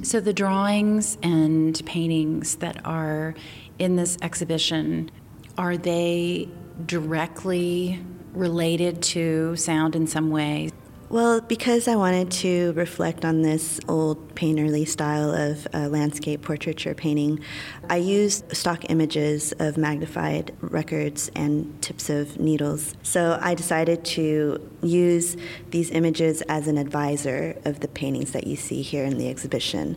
So, 0.00 0.20
the 0.20 0.32
drawings 0.32 1.18
and 1.24 1.84
paintings 1.84 2.56
that 2.56 2.86
are 2.86 3.34
in 3.80 3.96
this 3.96 4.16
exhibition, 4.22 5.10
are 5.56 5.76
they 5.76 6.48
directly 6.86 8.04
related 8.32 9.02
to 9.02 9.56
sound 9.56 9.96
in 9.96 10.06
some 10.06 10.30
way? 10.30 10.70
Well, 11.10 11.40
because 11.40 11.88
I 11.88 11.96
wanted 11.96 12.30
to 12.32 12.72
reflect 12.72 13.24
on 13.24 13.40
this 13.40 13.80
old 13.88 14.34
painterly 14.34 14.86
style 14.86 15.30
of 15.30 15.66
uh, 15.72 15.88
landscape 15.88 16.42
portraiture 16.42 16.94
painting, 16.94 17.40
I 17.88 17.96
used 17.96 18.54
stock 18.54 18.90
images 18.90 19.54
of 19.58 19.78
magnified 19.78 20.54
records 20.60 21.30
and 21.34 21.80
tips 21.80 22.10
of 22.10 22.38
needles. 22.38 22.92
So 23.02 23.38
I 23.40 23.54
decided 23.54 24.04
to 24.04 24.70
use 24.82 25.38
these 25.70 25.90
images 25.92 26.42
as 26.42 26.68
an 26.68 26.76
advisor 26.76 27.56
of 27.64 27.80
the 27.80 27.88
paintings 27.88 28.32
that 28.32 28.46
you 28.46 28.56
see 28.56 28.82
here 28.82 29.06
in 29.06 29.16
the 29.16 29.30
exhibition. 29.30 29.96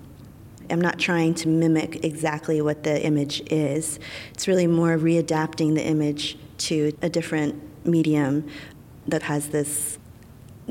I'm 0.70 0.80
not 0.80 0.98
trying 0.98 1.34
to 1.36 1.50
mimic 1.50 2.06
exactly 2.06 2.62
what 2.62 2.84
the 2.84 3.04
image 3.06 3.42
is. 3.52 4.00
It's 4.32 4.48
really 4.48 4.68
more 4.68 4.98
readapting 4.98 5.76
the 5.76 5.86
image 5.86 6.38
to 6.60 6.94
a 7.02 7.10
different 7.10 7.62
medium 7.86 8.48
that 9.10 9.24
has 9.24 9.50
this 9.50 9.98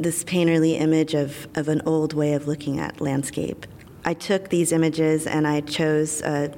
this 0.03 0.25
painterly 0.25 0.81
image 0.81 1.15
of, 1.15 1.49
of 1.55 1.69
an 1.69 1.83
old 1.87 2.15
way 2.15 2.33
of 2.33 2.47
looking 2.47 2.79
at 2.79 3.01
landscape. 3.01 3.67
I 4.05 4.15
took 4.15 4.49
these 4.49 4.73
images 4.73 5.27
and 5.27 5.47
I 5.47 5.61
chose 5.61 6.23
uh, 6.23 6.55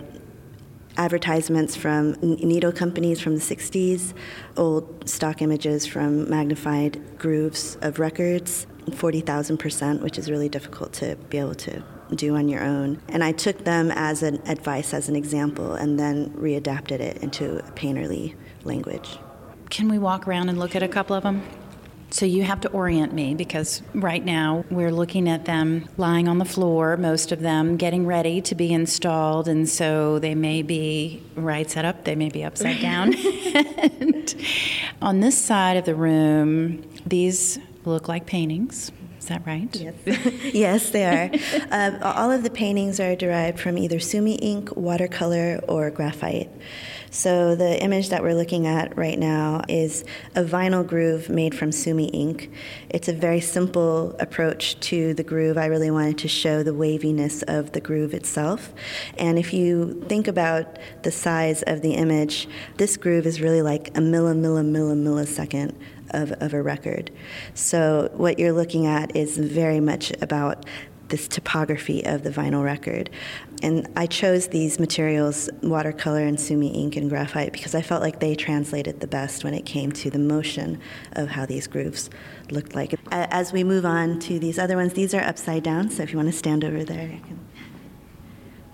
advertisements 0.97 1.75
from 1.75 2.13
needle 2.23 2.73
companies 2.73 3.21
from 3.21 3.35
the 3.35 3.41
60s, 3.41 4.13
old 4.57 5.09
stock 5.09 5.43
images 5.43 5.87
from 5.87 6.29
magnified 6.29 7.19
grooves 7.19 7.77
of 7.81 7.99
records, 7.99 8.67
40,000%, 8.87 10.01
which 10.03 10.19
is 10.19 10.31
really 10.31 10.49
difficult 10.49 10.93
to 10.95 11.17
be 11.31 11.39
able 11.39 11.55
to 11.55 11.83
do 12.15 12.37
on 12.37 12.49
your 12.49 12.63
own. 12.63 13.01
And 13.09 13.25
I 13.25 13.33
took 13.33 13.65
them 13.65 13.91
as 13.91 14.23
an 14.23 14.43
advice, 14.47 14.93
as 14.93 15.09
an 15.09 15.17
example, 15.17 15.75
and 15.75 15.99
then 15.99 16.31
readapted 16.31 17.01
it 17.01 17.19
into 17.19 17.63
painterly 17.75 18.35
language. 18.65 19.19
Can 19.71 19.89
we 19.89 19.99
walk 19.99 20.29
around 20.29 20.51
and 20.51 20.59
look 20.59 20.77
at 20.77 20.83
a 20.83 20.89
couple 20.89 21.17
of 21.17 21.23
them? 21.23 21.43
So 22.13 22.27
you 22.27 22.43
have 22.43 22.61
to 22.61 22.71
orient 22.71 23.15
me 23.15 23.35
because 23.35 23.81
right 23.95 24.23
now 24.23 24.67
we're 24.71 24.93
looking 24.93 25.31
at 25.31 25.47
them 25.47 25.89
lying 25.97 26.29
on 26.29 26.37
the 26.37 26.45
floor, 26.45 26.99
most 26.99 27.33
of 27.33 27.41
them 27.41 27.79
getting 27.79 28.07
ready 28.07 28.43
to 28.43 28.55
be 28.55 28.71
installed, 28.71 29.49
and 29.49 29.67
so 29.67 30.19
they 30.19 30.35
may 30.35 30.61
be 30.61 31.23
right 31.37 31.69
set 31.71 31.87
up, 31.87 32.05
they 32.05 32.15
may 32.15 32.29
be 32.29 32.45
upside 32.45 32.83
down. 32.83 33.15
on 35.03 35.21
this 35.21 35.39
side 35.39 35.79
of 35.79 35.87
the 35.87 35.95
room, 35.95 36.85
these 37.07 37.59
look 37.87 38.09
like 38.09 38.27
paintings. 38.27 38.93
Is 39.19 39.27
that 39.29 39.47
right? 39.47 39.75
Yes, 39.75 39.95
yes 40.53 40.91
they 40.91 41.05
are. 41.07 41.31
uh, 41.71 41.99
all 42.03 42.31
of 42.31 42.43
the 42.43 42.51
paintings 42.51 43.01
are 43.01 43.17
derived 43.17 43.59
from 43.59 43.79
either 43.79 44.01
sumi 44.01 44.35
ink, 44.35 44.77
watercolor, 44.77 45.61
or 45.67 45.91
graphite. 45.91 46.51
So 47.15 47.55
the 47.55 47.79
image 47.83 48.09
that 48.09 48.23
we're 48.23 48.35
looking 48.35 48.67
at 48.67 48.97
right 48.97 49.19
now 49.19 49.61
is 49.69 50.03
a 50.35 50.43
vinyl 50.43 50.85
groove 50.85 51.29
made 51.29 51.55
from 51.55 51.71
sumi 51.71 52.07
ink. 52.07 52.51
It's 52.89 53.07
a 53.07 53.13
very 53.13 53.43
simple 53.43 54.17
approach 54.19 54.81
to 54.81 55.13
the 55.13 55.23
groove. 55.23 55.59
I 55.59 55.67
really 55.67 55.91
wanted 55.91 56.17
to 56.19 56.29
show 56.29 56.63
the 56.63 56.73
waviness 56.73 57.43
of 57.43 57.73
the 57.73 57.83
groove 57.83 58.15
itself. 58.15 58.73
And 59.19 59.39
if 59.39 59.53
you 59.53 60.03
think 60.09 60.27
about 60.27 60.79
the 61.03 61.13
size 61.13 61.63
of 61.67 61.83
the 61.83 61.93
image, 61.93 62.49
this 62.79 62.97
groove 62.97 63.27
is 63.27 63.43
really 63.43 63.61
like 63.61 63.89
a 63.89 64.01
milli, 64.01 64.35
milli, 64.35 64.65
milli, 64.65 64.97
millisecond 64.97 65.75
of, 66.13 66.33
of 66.41 66.55
a 66.55 66.63
record. 66.63 67.11
So 67.53 68.11
what 68.15 68.39
you're 68.39 68.55
looking 68.55 68.87
at 68.87 69.15
is 69.15 69.37
very 69.37 69.81
much 69.81 70.15
about 70.23 70.65
this 71.13 71.29
topography 71.29 72.05
of 72.05 72.25
the 72.25 72.31
vinyl 72.31 72.65
record. 72.65 73.11
And 73.63 73.87
I 73.95 74.07
chose 74.07 74.49
these 74.49 74.81
materials, 74.81 75.49
watercolor 75.63 76.23
and 76.25 76.41
sumi 76.41 76.69
ink 76.69 76.97
and 76.97 77.09
graphite, 77.09 77.53
because 77.53 77.77
I 77.77 77.83
felt 77.83 78.03
like 78.03 78.19
they 78.19 78.35
translated 78.35 78.99
the 78.99 79.07
best 79.07 79.45
when 79.45 79.55
it 79.55 79.65
came 79.65 79.93
to 79.93 80.11
the 80.11 80.19
motion 80.19 80.81
of 81.13 81.29
how 81.29 81.47
these 81.47 81.69
grooves 81.69 82.11
looked 82.51 82.75
like. 82.75 82.95
As 83.13 83.53
we 83.53 83.63
move 83.63 83.87
on 83.87 84.19
to 84.21 84.41
these 84.41 84.59
other 84.59 84.77
ones, 84.77 84.95
these 84.95 85.15
are 85.15 85.21
upside 85.21 85.63
down, 85.63 85.91
so 85.91 86.03
if 86.03 86.11
you 86.11 86.17
want 86.17 86.31
to 86.33 86.37
stand 86.37 86.65
over 86.65 86.83
there. 86.83 87.21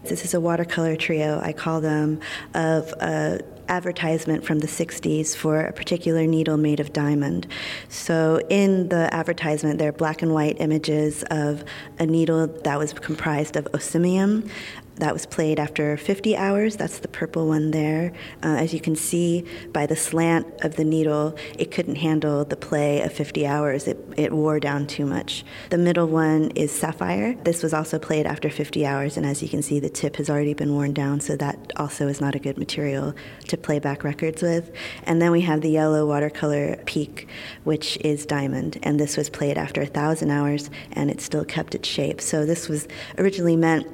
This 0.09 0.25
is 0.25 0.35
a 0.35 0.41
watercolor 0.41 0.97
trio, 0.97 1.41
I 1.41 1.53
call 1.53 1.81
them, 1.81 2.21
of 2.55 2.93
a 3.01 3.41
advertisement 3.69 4.45
from 4.45 4.61
the 4.61 4.67
60s 4.67 5.37
for 5.37 5.61
a 5.61 5.73
particular 5.73 6.27
needle 6.27 6.57
made 6.57 6.81
of 6.81 6.93
diamond. 6.93 7.47
So 7.89 8.41
in 8.49 8.89
the 8.89 9.13
advertisement, 9.15 9.79
there 9.79 9.91
are 9.91 9.93
black 9.93 10.23
and 10.23 10.33
white 10.33 10.57
images 10.61 11.23
of 11.31 11.65
a 11.99 12.07
needle 12.07 12.47
that 12.47 12.79
was 12.79 12.93
comprised 12.93 13.57
of 13.57 13.69
osmium, 13.75 14.49
that 14.99 15.13
was 15.13 15.27
played 15.27 15.59
after 15.59 15.97
50 15.97 16.37
hours. 16.37 16.77
That's 16.77 16.99
the 16.99 17.09
purple 17.09 17.49
one 17.49 17.71
there. 17.71 18.13
Uh, 18.43 18.57
as 18.57 18.75
you 18.75 18.81
can 18.81 18.97
see 18.97 19.45
by 19.73 19.87
the 19.87 19.97
slant 19.97 20.47
of 20.63 20.77
the 20.77 20.85
needle, 20.85 21.37
it 21.59 21.71
couldn't 21.71 21.97
handle 21.97 22.45
the 22.45 22.57
play 22.57 23.01
of 23.03 23.13
50 23.13 23.47
hours. 23.47 23.87
It, 23.87 23.99
it 24.17 24.33
wore 24.33 24.61
down 24.61 24.87
too 24.87 25.07
much. 25.07 25.45
The 25.71 25.79
middle 25.79 26.07
one 26.07 26.51
is 26.51 26.73
sapphire. 26.73 27.35
This 27.45 27.63
was 27.63 27.73
also 27.73 27.99
played 27.99 28.27
after 28.27 28.51
50 28.51 28.85
hours, 28.87 29.17
and 29.17 29.25
as 29.25 29.43
you 29.43 29.49
can 29.49 29.63
see, 29.63 29.81
the 29.81 29.89
tip 29.89 30.17
has 30.17 30.29
already 30.29 30.55
been 30.55 30.75
worn 30.75 30.93
down, 30.93 31.21
so 31.21 31.37
that 31.37 31.73
also 31.77 32.09
is 32.09 32.21
not 32.21 32.35
a 32.35 32.39
good 32.39 32.59
material 32.59 33.15
to 33.49 33.57
play 33.57 33.79
back 33.79 34.05
records 34.05 34.43
with. 34.43 34.73
And 35.05 35.23
then 35.23 35.31
we 35.31 35.43
have 35.43 35.61
the 35.61 35.71
yellow 35.71 36.07
watercolor 36.07 36.77
peak, 36.87 37.29
which 37.65 37.97
is 37.99 38.27
diamond, 38.27 38.79
and 38.83 38.99
this 38.99 39.17
was 39.17 39.31
played 39.31 39.57
after 39.57 39.81
1,000 39.83 40.31
hours, 40.31 40.71
and 40.93 41.11
it 41.11 41.21
still 41.21 41.45
kept 41.45 41.75
its 41.75 41.89
shape. 41.89 42.21
So 42.21 42.45
this 42.45 42.69
was 42.69 42.89
originally 43.19 43.57
meant 43.57 43.87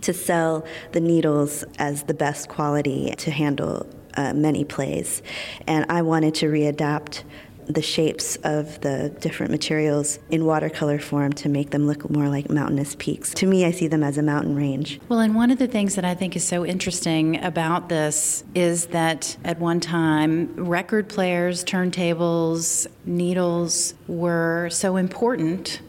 to 0.00 0.12
sell 0.12 0.64
the 0.92 1.00
needles 1.00 1.64
as 1.78 2.04
the 2.04 2.14
best 2.14 2.48
quality 2.48 3.12
to 3.16 3.30
handle 3.30 3.86
uh, 4.16 4.32
many 4.32 4.64
plays. 4.64 5.22
And 5.66 5.86
I 5.88 6.02
wanted 6.02 6.34
to 6.36 6.46
readapt 6.46 7.22
the 7.68 7.82
shapes 7.82 8.36
of 8.44 8.80
the 8.80 9.10
different 9.20 9.50
materials 9.50 10.18
in 10.30 10.44
watercolor 10.44 10.98
form 10.98 11.32
to 11.32 11.48
make 11.48 11.70
them 11.70 11.86
look 11.86 12.08
more 12.08 12.28
like 12.28 12.48
mountainous 12.48 12.94
peaks. 12.98 13.34
To 13.34 13.46
me, 13.46 13.64
I 13.64 13.72
see 13.72 13.88
them 13.88 14.02
as 14.02 14.18
a 14.18 14.22
mountain 14.22 14.54
range. 14.54 15.00
Well, 15.08 15.20
and 15.20 15.34
one 15.34 15.50
of 15.50 15.58
the 15.58 15.66
things 15.66 15.96
that 15.96 16.04
I 16.04 16.14
think 16.14 16.36
is 16.36 16.44
so 16.44 16.64
interesting 16.64 17.42
about 17.42 17.88
this 17.88 18.44
is 18.54 18.86
that 18.86 19.36
at 19.44 19.58
one 19.58 19.80
time, 19.80 20.54
record 20.56 21.08
players, 21.08 21.64
turntables, 21.64 22.86
needles 23.04 23.94
were 24.06 24.68
so 24.70 24.96
important 24.96 25.80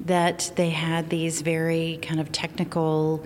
that 0.00 0.52
they 0.56 0.70
had 0.70 1.10
these 1.10 1.42
very 1.42 1.98
kind 2.02 2.20
of 2.20 2.30
technical 2.32 3.24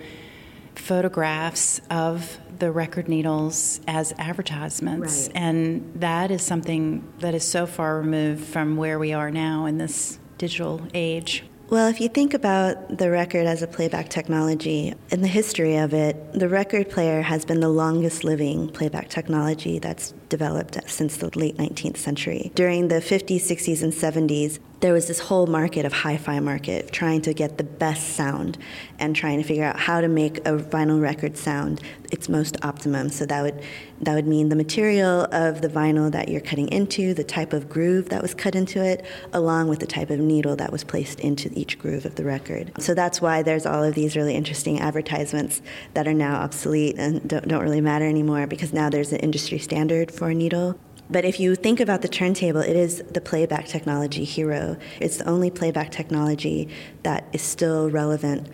photographs 0.75 1.79
of 1.89 2.37
the 2.59 2.71
record 2.71 3.07
needles 3.07 3.79
as 3.87 4.13
advertisements. 4.17 5.27
Right. 5.27 5.37
And 5.37 5.93
that 5.95 6.31
is 6.31 6.41
something 6.41 7.07
that 7.19 7.35
is 7.35 7.47
so 7.47 7.65
far 7.65 7.97
removed 7.97 8.45
from 8.45 8.75
where 8.77 8.99
we 8.99 9.13
are 9.13 9.31
now 9.31 9.65
in 9.65 9.77
this 9.77 10.19
digital 10.37 10.81
age. 10.93 11.43
Well, 11.69 11.87
if 11.87 11.99
you 11.99 12.09
think 12.09 12.33
about 12.33 12.97
the 12.97 13.09
record 13.09 13.47
as 13.47 13.63
a 13.63 13.67
playback 13.67 14.09
technology, 14.09 14.93
in 15.09 15.21
the 15.21 15.27
history 15.27 15.77
of 15.77 15.93
it, 15.93 16.33
the 16.33 16.47
record 16.47 16.89
player 16.89 17.21
has 17.21 17.45
been 17.45 17.61
the 17.61 17.69
longest 17.69 18.23
living 18.23 18.69
playback 18.69 19.09
technology 19.09 19.79
that's 19.79 20.13
developed 20.29 20.77
since 20.89 21.17
the 21.17 21.37
late 21.37 21.57
19th 21.57 21.97
century. 21.97 22.51
During 22.55 22.87
the 22.87 22.95
50s, 22.95 23.41
60s, 23.41 23.83
and 23.83 23.93
70s, 23.93 24.59
there 24.83 24.91
was 24.91 25.07
this 25.07 25.19
whole 25.19 25.47
market 25.47 25.85
of 25.85 25.93
hi-fi 25.93 26.41
market 26.41 26.91
trying 26.91 27.21
to 27.21 27.33
get 27.33 27.57
the 27.57 27.63
best 27.63 28.15
sound 28.17 28.57
and 28.99 29.15
trying 29.15 29.41
to 29.41 29.47
figure 29.47 29.63
out 29.63 29.79
how 29.79 30.01
to 30.01 30.09
make 30.09 30.39
a 30.39 30.57
vinyl 30.57 31.01
record 31.01 31.37
sound 31.37 31.79
its 32.11 32.27
most 32.27 32.57
optimum. 32.65 33.09
So 33.09 33.25
that 33.25 33.41
would 33.41 33.63
that 34.01 34.15
would 34.15 34.27
mean 34.27 34.49
the 34.49 34.55
material 34.55 35.27
of 35.31 35.61
the 35.61 35.69
vinyl 35.69 36.11
that 36.11 36.27
you're 36.27 36.41
cutting 36.41 36.67
into, 36.67 37.13
the 37.13 37.23
type 37.23 37.53
of 37.53 37.69
groove 37.69 38.09
that 38.09 38.21
was 38.21 38.33
cut 38.33 38.53
into 38.53 38.83
it, 38.83 39.05
along 39.31 39.69
with 39.69 39.79
the 39.79 39.87
type 39.87 40.09
of 40.09 40.19
needle 40.19 40.57
that 40.57 40.73
was 40.73 40.83
placed 40.83 41.21
into 41.21 41.49
each 41.53 41.79
groove 41.79 42.05
of 42.05 42.15
the 42.15 42.25
record. 42.25 42.71
So 42.79 42.93
that's 42.93 43.21
why 43.21 43.43
there's 43.43 43.65
all 43.65 43.81
of 43.81 43.95
these 43.95 44.17
really 44.17 44.35
interesting 44.35 44.81
advertisements 44.81 45.61
that 45.93 46.05
are 46.05 46.13
now 46.13 46.41
obsolete 46.41 46.95
and 46.97 47.25
don't, 47.27 47.47
don't 47.47 47.63
really 47.63 47.79
matter 47.79 48.05
anymore 48.05 48.45
because 48.45 48.73
now 48.73 48.89
there's 48.89 49.13
an 49.13 49.19
industry 49.19 49.57
standard 49.57 50.11
for 50.11 50.22
a 50.29 50.35
needle. 50.35 50.77
But 51.09 51.25
if 51.25 51.39
you 51.39 51.55
think 51.55 51.79
about 51.79 52.01
the 52.01 52.07
turntable, 52.07 52.61
it 52.61 52.75
is 52.75 53.03
the 53.11 53.21
playback 53.21 53.67
technology 53.67 54.23
hero. 54.23 54.77
It's 54.99 55.17
the 55.17 55.29
only 55.29 55.51
playback 55.51 55.91
technology 55.91 56.69
that 57.03 57.27
is 57.33 57.41
still 57.41 57.89
relevant 57.89 58.47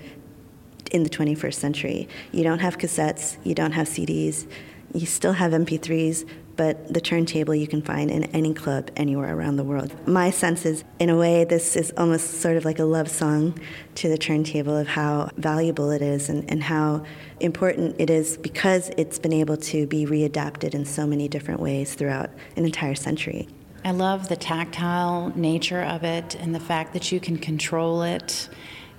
in 0.92 1.04
the 1.04 1.10
21st 1.10 1.54
century. 1.54 2.10
You 2.32 2.44
don't 2.44 2.60
have 2.60 2.78
cassettes, 2.78 3.38
you 3.46 3.54
don't 3.54 3.74
have 3.74 3.88
CDs, 3.88 4.48
you 4.94 5.06
still 5.06 5.34
have 5.34 5.52
MP3s, 5.52 6.28
but 6.60 6.94
the 6.94 7.00
turntable 7.00 7.56
you 7.56 7.66
can 7.66 7.82
find 7.82 8.12
in 8.12 8.26
any 8.36 8.54
club 8.54 8.92
anywhere 8.98 9.34
around 9.34 9.56
the 9.56 9.64
world. 9.64 9.96
My 10.06 10.30
sense 10.30 10.66
is, 10.66 10.84
in 11.00 11.10
a 11.10 11.16
way, 11.16 11.46
this 11.46 11.78
is 11.78 11.94
almost 11.96 12.42
sort 12.42 12.58
of 12.58 12.66
like 12.66 12.80
a 12.80 12.84
love 12.84 13.10
song 13.10 13.58
to 13.96 14.10
the 14.10 14.18
turntable 14.18 14.76
of 14.76 14.86
how 14.86 15.30
valuable 15.38 15.90
it 15.90 16.02
is 16.02 16.28
and, 16.28 16.44
and 16.52 16.62
how 16.62 17.06
important 17.40 17.96
it 17.98 18.10
is 18.10 18.36
because 18.36 18.92
it's 18.98 19.18
been 19.18 19.32
able 19.32 19.56
to 19.56 19.88
be 19.88 20.06
readapted 20.06 20.74
in 20.74 20.84
so 20.84 21.08
many 21.08 21.30
different 21.30 21.62
ways 21.62 21.96
throughout 21.96 22.30
an 22.58 22.66
entire 22.66 22.94
century. 22.94 23.48
I 23.86 23.92
love 23.92 24.28
the 24.28 24.36
tactile 24.36 25.32
nature 25.38 25.84
of 25.84 26.04
it 26.04 26.36
and 26.36 26.54
the 26.54 26.60
fact 26.60 26.92
that 26.92 27.10
you 27.10 27.22
can 27.22 27.38
control 27.38 28.02
it. 28.02 28.50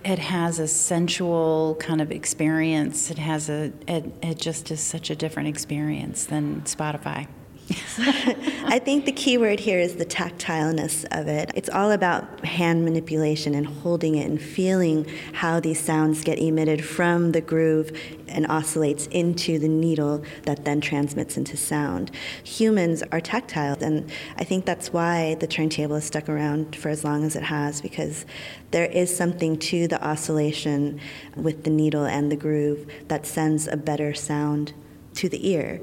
It 0.03 0.19
has 0.19 0.59
a 0.59 0.67
sensual 0.67 1.77
kind 1.79 2.01
of 2.01 2.11
experience. 2.11 3.11
It 3.11 3.19
has 3.19 3.51
a 3.51 3.71
it, 3.87 4.11
it 4.23 4.39
just 4.39 4.71
is 4.71 4.81
such 4.81 5.11
a 5.11 5.15
different 5.15 5.51
experience 5.51 6.25
than 6.25 6.63
Spotify. 6.63 7.29
I 7.99 8.81
think 8.85 9.05
the 9.05 9.13
key 9.13 9.39
word 9.39 9.61
here 9.61 9.79
is 9.79 9.95
the 9.95 10.05
tactileness 10.05 11.05
of 11.13 11.29
it. 11.29 11.53
It's 11.55 11.69
all 11.69 11.93
about 11.93 12.45
hand 12.45 12.85
manipulation 12.85 13.55
and 13.55 13.65
holding 13.65 14.17
it 14.17 14.29
and 14.29 14.43
feeling 14.43 15.07
how 15.33 15.61
these 15.61 15.79
sounds 15.79 16.25
get 16.25 16.39
emitted 16.41 16.85
from 16.85 17.31
the 17.31 17.41
groove 17.41 17.93
and 18.27 18.47
oscillates 18.49 19.07
into 19.09 19.59
the 19.59 19.69
needle 19.69 20.25
that 20.45 20.65
then 20.65 20.81
transmits 20.81 21.37
into 21.37 21.57
sound. 21.57 22.11
Humans 22.43 23.05
are 23.13 23.21
tactile, 23.21 23.77
and 23.81 24.11
I 24.37 24.45
think 24.45 24.65
that's 24.65 24.93
why 24.93 25.35
the 25.37 25.47
turntable 25.47 25.95
has 25.95 26.05
stuck 26.05 26.29
around 26.29 26.75
for 26.75 26.89
as 26.89 27.05
long 27.05 27.25
as 27.25 27.37
it 27.37 27.45
has 27.45 27.81
because 27.81 28.27
there 28.73 28.87
is 28.87 29.15
something 29.15 29.57
to 29.59 29.87
the 29.87 30.03
oscillation 30.05 31.01
with 31.37 31.63
the 31.63 31.71
needle 31.71 32.05
and 32.05 32.33
the 32.33 32.37
groove 32.37 32.91
that 33.09 33.27
sends 33.27 33.69
a 33.69 33.77
better 33.77 34.13
sound 34.13 34.73
to 35.15 35.29
the 35.29 35.49
ear. 35.49 35.81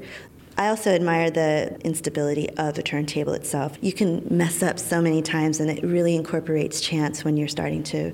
I 0.58 0.70
also 0.70 0.90
admire 0.90 1.30
the 1.30 1.78
instability 1.84 2.50
of 2.50 2.74
the 2.74 2.82
turntable 2.82 3.32
itself. 3.32 3.78
You 3.80 3.92
can 3.92 4.26
mess 4.28 4.60
up 4.60 4.80
so 4.80 5.00
many 5.00 5.22
times, 5.22 5.60
and 5.60 5.70
it 5.70 5.84
really 5.84 6.16
incorporates 6.16 6.80
chance 6.80 7.24
when 7.24 7.36
you're 7.36 7.46
starting 7.46 7.84
to 7.84 8.12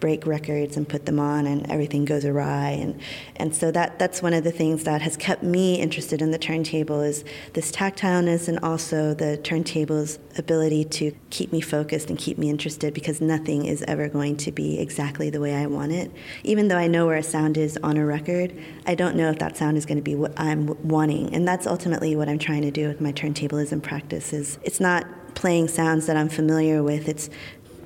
break 0.00 0.26
records 0.26 0.76
and 0.76 0.88
put 0.88 1.06
them 1.06 1.20
on 1.20 1.46
and 1.46 1.70
everything 1.70 2.04
goes 2.04 2.24
awry. 2.24 2.70
And 2.70 3.00
and 3.36 3.54
so 3.54 3.70
that 3.70 3.98
that's 3.98 4.22
one 4.22 4.32
of 4.32 4.42
the 4.44 4.50
things 4.50 4.84
that 4.84 5.02
has 5.02 5.16
kept 5.16 5.42
me 5.42 5.80
interested 5.80 6.22
in 6.22 6.30
the 6.30 6.38
turntable 6.38 7.00
is 7.00 7.24
this 7.52 7.70
tactileness 7.70 8.48
and 8.48 8.58
also 8.60 9.14
the 9.14 9.36
turntable's 9.38 10.18
ability 10.38 10.84
to 10.84 11.12
keep 11.28 11.52
me 11.52 11.60
focused 11.60 12.08
and 12.08 12.18
keep 12.18 12.38
me 12.38 12.48
interested 12.48 12.94
because 12.94 13.20
nothing 13.20 13.66
is 13.66 13.82
ever 13.82 14.08
going 14.08 14.36
to 14.38 14.50
be 14.50 14.80
exactly 14.80 15.30
the 15.30 15.40
way 15.40 15.54
I 15.54 15.66
want 15.66 15.92
it. 15.92 16.10
Even 16.42 16.68
though 16.68 16.78
I 16.78 16.86
know 16.86 17.06
where 17.06 17.16
a 17.16 17.22
sound 17.22 17.56
is 17.56 17.78
on 17.82 17.96
a 17.96 18.04
record 18.04 18.58
I 18.86 18.94
don't 18.94 19.16
know 19.16 19.30
if 19.30 19.38
that 19.38 19.56
sound 19.56 19.76
is 19.76 19.86
going 19.86 19.98
to 19.98 20.02
be 20.02 20.14
what 20.14 20.32
I'm 20.38 20.66
wanting. 20.88 21.34
And 21.34 21.46
that's 21.46 21.66
ultimately 21.80 22.14
what 22.14 22.28
I'm 22.28 22.38
trying 22.38 22.60
to 22.60 22.70
do 22.70 22.88
with 22.88 23.00
my 23.00 23.10
turntablism 23.10 23.82
practice 23.82 24.34
is 24.34 24.58
it's 24.62 24.80
not 24.80 25.06
playing 25.34 25.66
sounds 25.68 26.04
that 26.08 26.16
I'm 26.18 26.28
familiar 26.28 26.82
with. 26.82 27.08
It's 27.08 27.30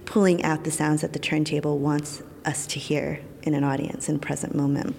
pulling 0.05 0.43
out 0.43 0.65
the 0.65 0.73
sounds 0.73 1.03
that 1.03 1.13
the 1.13 1.21
turntable 1.21 1.79
wants 1.79 2.21
us 2.45 2.67
to 2.67 2.81
hear 2.81 3.21
in 3.45 3.55
an 3.55 3.63
audience 3.63 4.09
in 4.09 4.19
present 4.19 4.53
moment. 4.53 4.97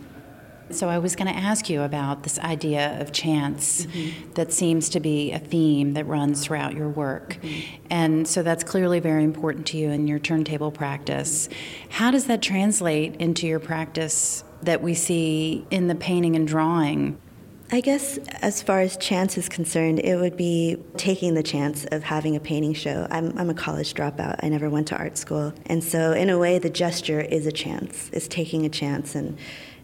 So 0.70 0.88
I 0.88 1.00
was 1.00 1.18
going 1.18 1.28
to 1.28 1.38
ask 1.38 1.70
you 1.70 1.82
about 1.82 2.24
this 2.24 2.40
idea 2.40 2.98
of 3.02 3.12
chance 3.12 3.86
mm-hmm. 3.86 4.32
that 4.36 4.54
seems 4.54 4.88
to 4.92 5.02
be 5.02 5.34
a 5.34 5.40
theme 5.40 5.94
that 5.96 6.08
runs 6.08 6.46
throughout 6.46 6.74
your 6.74 6.88
work. 6.88 7.38
Mm-hmm. 7.42 7.86
And 7.90 8.26
so 8.26 8.44
that's 8.44 8.64
clearly 8.64 9.02
very 9.02 9.26
important 9.26 9.68
to 9.68 9.78
you 9.78 9.90
in 9.90 10.08
your 10.08 10.20
turntable 10.20 10.72
practice. 10.72 11.50
How 11.90 12.12
does 12.12 12.28
that 12.28 12.42
translate 12.42 13.18
into 13.18 13.46
your 13.46 13.60
practice 13.60 14.46
that 14.62 14.82
we 14.82 14.94
see 14.94 15.68
in 15.70 15.88
the 15.88 15.96
painting 15.96 16.38
and 16.38 16.48
drawing? 16.48 17.20
I 17.72 17.82
guess 17.82 18.18
as 18.42 18.62
far 18.62 18.82
as 18.82 18.96
chance 18.98 19.40
is 19.40 19.50
concerned, 19.50 20.00
it 20.00 20.18
would 20.18 20.38
be 20.38 20.78
taking 20.98 21.34
the 21.34 21.42
chance 21.42 21.86
of 21.86 22.04
having 22.04 22.36
a 22.36 22.40
painting 22.40 22.76
show. 22.76 23.08
I'm, 23.10 23.36
I'm 23.38 23.50
a 23.50 23.56
college 23.56 23.96
dropout. 23.96 24.40
I 24.44 24.50
never 24.50 24.70
went 24.70 24.88
to 24.90 24.98
art 24.98 25.18
school. 25.18 25.52
And 25.66 25.84
so, 25.84 26.12
in 26.12 26.30
a 26.30 26.38
way, 26.38 26.60
the 26.60 26.70
gesture 26.70 27.22
is 27.22 27.48
a 27.48 27.52
chance, 27.52 28.10
is 28.12 28.28
taking 28.28 28.68
a 28.68 28.70
chance 28.70 29.16
and, 29.16 29.38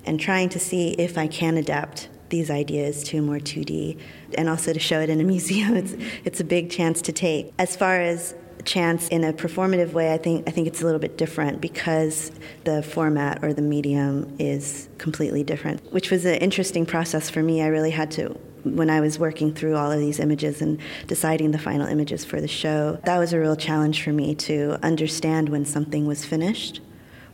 and 0.05 0.19
trying 0.19 0.49
to 0.49 0.59
see 0.59 0.91
if 0.91 1.17
I 1.17 1.25
can 1.25 1.57
adapt 1.57 2.09
these 2.29 2.51
ideas 2.51 3.03
to 3.05 3.21
more 3.21 3.39
2D 3.39 3.99
and 4.37 4.47
also 4.47 4.73
to 4.73 4.79
show 4.79 4.99
it 4.99 5.09
in 5.09 5.19
a 5.19 5.23
museum. 5.35 5.75
It's, 5.75 5.95
it's 6.23 6.39
a 6.39 6.45
big 6.45 6.69
chance 6.69 7.01
to 7.03 7.11
take. 7.11 7.51
As 7.57 7.75
far 7.75 7.99
as 7.99 8.35
chance 8.61 9.07
in 9.09 9.23
a 9.23 9.33
performative 9.33 9.93
way, 9.93 10.13
I 10.13 10.17
think 10.17 10.47
I 10.47 10.51
think 10.51 10.67
it's 10.67 10.81
a 10.81 10.85
little 10.85 10.99
bit 10.99 11.17
different 11.17 11.61
because 11.61 12.31
the 12.63 12.83
format 12.83 13.43
or 13.43 13.53
the 13.53 13.61
medium 13.61 14.35
is 14.39 14.89
completely 14.97 15.43
different, 15.43 15.91
which 15.91 16.11
was 16.11 16.25
an 16.25 16.35
interesting 16.35 16.85
process 16.85 17.29
for 17.29 17.41
me. 17.41 17.61
I 17.61 17.67
really 17.67 17.91
had 17.91 18.11
to 18.11 18.39
when 18.63 18.89
I 18.89 19.01
was 19.01 19.17
working 19.17 19.53
through 19.53 19.75
all 19.75 19.91
of 19.91 19.99
these 19.99 20.19
images 20.19 20.61
and 20.61 20.79
deciding 21.07 21.51
the 21.51 21.57
final 21.57 21.87
images 21.87 22.23
for 22.23 22.39
the 22.39 22.47
show. 22.47 22.99
That 23.05 23.17
was 23.17 23.33
a 23.33 23.39
real 23.39 23.55
challenge 23.55 24.03
for 24.03 24.11
me 24.11 24.35
to 24.35 24.77
understand 24.83 25.49
when 25.49 25.65
something 25.65 26.05
was 26.05 26.25
finished 26.25 26.79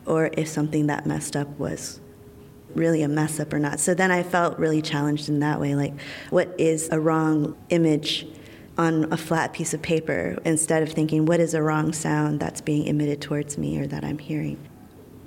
or 0.06 0.30
if 0.32 0.48
something 0.48 0.86
that 0.86 1.06
messed 1.06 1.36
up 1.36 1.48
was 1.58 2.00
really 2.74 3.02
a 3.02 3.08
mess 3.08 3.40
up 3.40 3.52
or 3.52 3.58
not. 3.58 3.80
So 3.80 3.94
then 3.94 4.10
I 4.10 4.22
felt 4.22 4.58
really 4.58 4.82
challenged 4.82 5.28
in 5.28 5.40
that 5.40 5.60
way 5.60 5.74
like 5.74 5.94
what 6.30 6.54
is 6.58 6.88
a 6.90 7.00
wrong 7.00 7.56
image 7.70 8.26
on 8.78 9.12
a 9.12 9.16
flat 9.16 9.52
piece 9.52 9.74
of 9.74 9.82
paper 9.82 10.38
instead 10.44 10.82
of 10.82 10.92
thinking, 10.92 11.26
what 11.26 11.40
is 11.40 11.52
a 11.52 11.62
wrong 11.62 11.92
sound 11.92 12.40
that's 12.40 12.60
being 12.60 12.86
emitted 12.86 13.20
towards 13.20 13.58
me 13.58 13.78
or 13.80 13.86
that 13.88 14.04
I'm 14.04 14.18
hearing? 14.18 14.58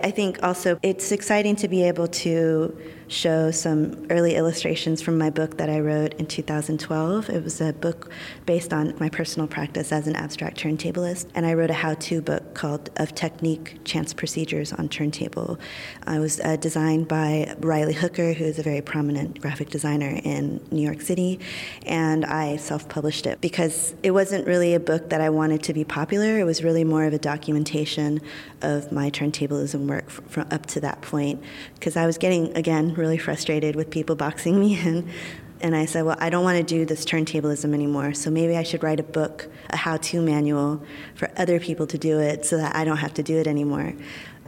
I 0.03 0.09
think 0.09 0.41
also 0.41 0.79
it's 0.81 1.11
exciting 1.11 1.55
to 1.57 1.67
be 1.67 1.83
able 1.83 2.07
to 2.07 2.75
show 3.11 3.51
some 3.51 4.07
early 4.09 4.35
illustrations 4.35 5.01
from 5.01 5.17
my 5.17 5.29
book 5.29 5.57
that 5.57 5.69
I 5.69 5.81
wrote 5.81 6.13
in 6.13 6.25
2012. 6.25 7.29
It 7.29 7.43
was 7.43 7.59
a 7.59 7.73
book 7.73 8.09
based 8.45 8.73
on 8.73 8.97
my 8.99 9.09
personal 9.09 9.47
practice 9.47 9.91
as 9.91 10.07
an 10.07 10.15
abstract 10.15 10.57
turntablist, 10.57 11.27
and 11.35 11.45
I 11.45 11.53
wrote 11.53 11.69
a 11.69 11.73
how 11.73 11.95
to 11.95 12.21
book 12.21 12.53
called 12.53 12.89
Of 12.95 13.13
Technique 13.13 13.79
Chance 13.83 14.13
Procedures 14.13 14.71
on 14.71 14.87
Turntable. 14.87 15.59
I 16.07 16.19
was 16.19 16.39
uh, 16.39 16.55
designed 16.55 17.09
by 17.09 17.53
Riley 17.59 17.93
Hooker, 17.93 18.31
who 18.33 18.45
is 18.45 18.57
a 18.57 18.63
very 18.63 18.81
prominent 18.81 19.41
graphic 19.41 19.69
designer 19.69 20.19
in 20.23 20.65
New 20.71 20.81
York 20.81 21.01
City, 21.01 21.39
and 21.85 22.25
I 22.25 22.55
self 22.55 22.87
published 22.87 23.27
it 23.27 23.41
because 23.41 23.93
it 24.03 24.11
wasn't 24.11 24.47
really 24.47 24.73
a 24.73 24.79
book 24.79 25.09
that 25.09 25.19
I 25.19 25.29
wanted 25.29 25.63
to 25.63 25.73
be 25.73 25.83
popular. 25.83 26.39
It 26.39 26.45
was 26.45 26.63
really 26.63 26.85
more 26.85 27.03
of 27.03 27.13
a 27.13 27.19
documentation 27.19 28.21
of 28.61 28.91
my 28.91 29.09
turntablism 29.09 29.87
work 29.87 30.09
from 30.09 30.47
up 30.49 30.65
to 30.67 30.79
that 30.79 31.01
point 31.01 31.43
because 31.75 31.97
I 31.97 32.05
was 32.05 32.17
getting, 32.17 32.55
again, 32.55 32.93
really 33.01 33.17
frustrated 33.17 33.75
with 33.75 33.89
people 33.89 34.15
boxing 34.15 34.59
me 34.59 34.79
in. 34.79 35.09
And 35.59 35.75
I 35.75 35.85
said, 35.85 36.05
well, 36.05 36.17
I 36.19 36.29
don't 36.29 36.43
want 36.43 36.57
to 36.57 36.63
do 36.63 36.85
this 36.85 37.05
turntablism 37.05 37.73
anymore, 37.73 38.13
so 38.13 38.31
maybe 38.31 38.55
I 38.57 38.63
should 38.63 38.81
write 38.81 38.99
a 38.99 39.03
book, 39.03 39.47
a 39.69 39.77
how 39.77 39.97
to 39.97 40.21
manual 40.21 40.81
for 41.13 41.29
other 41.37 41.59
people 41.59 41.85
to 41.87 41.97
do 41.97 42.19
it 42.19 42.45
so 42.45 42.57
that 42.57 42.75
I 42.75 42.83
don't 42.83 42.97
have 42.97 43.13
to 43.15 43.23
do 43.23 43.37
it 43.37 43.47
anymore. 43.47 43.93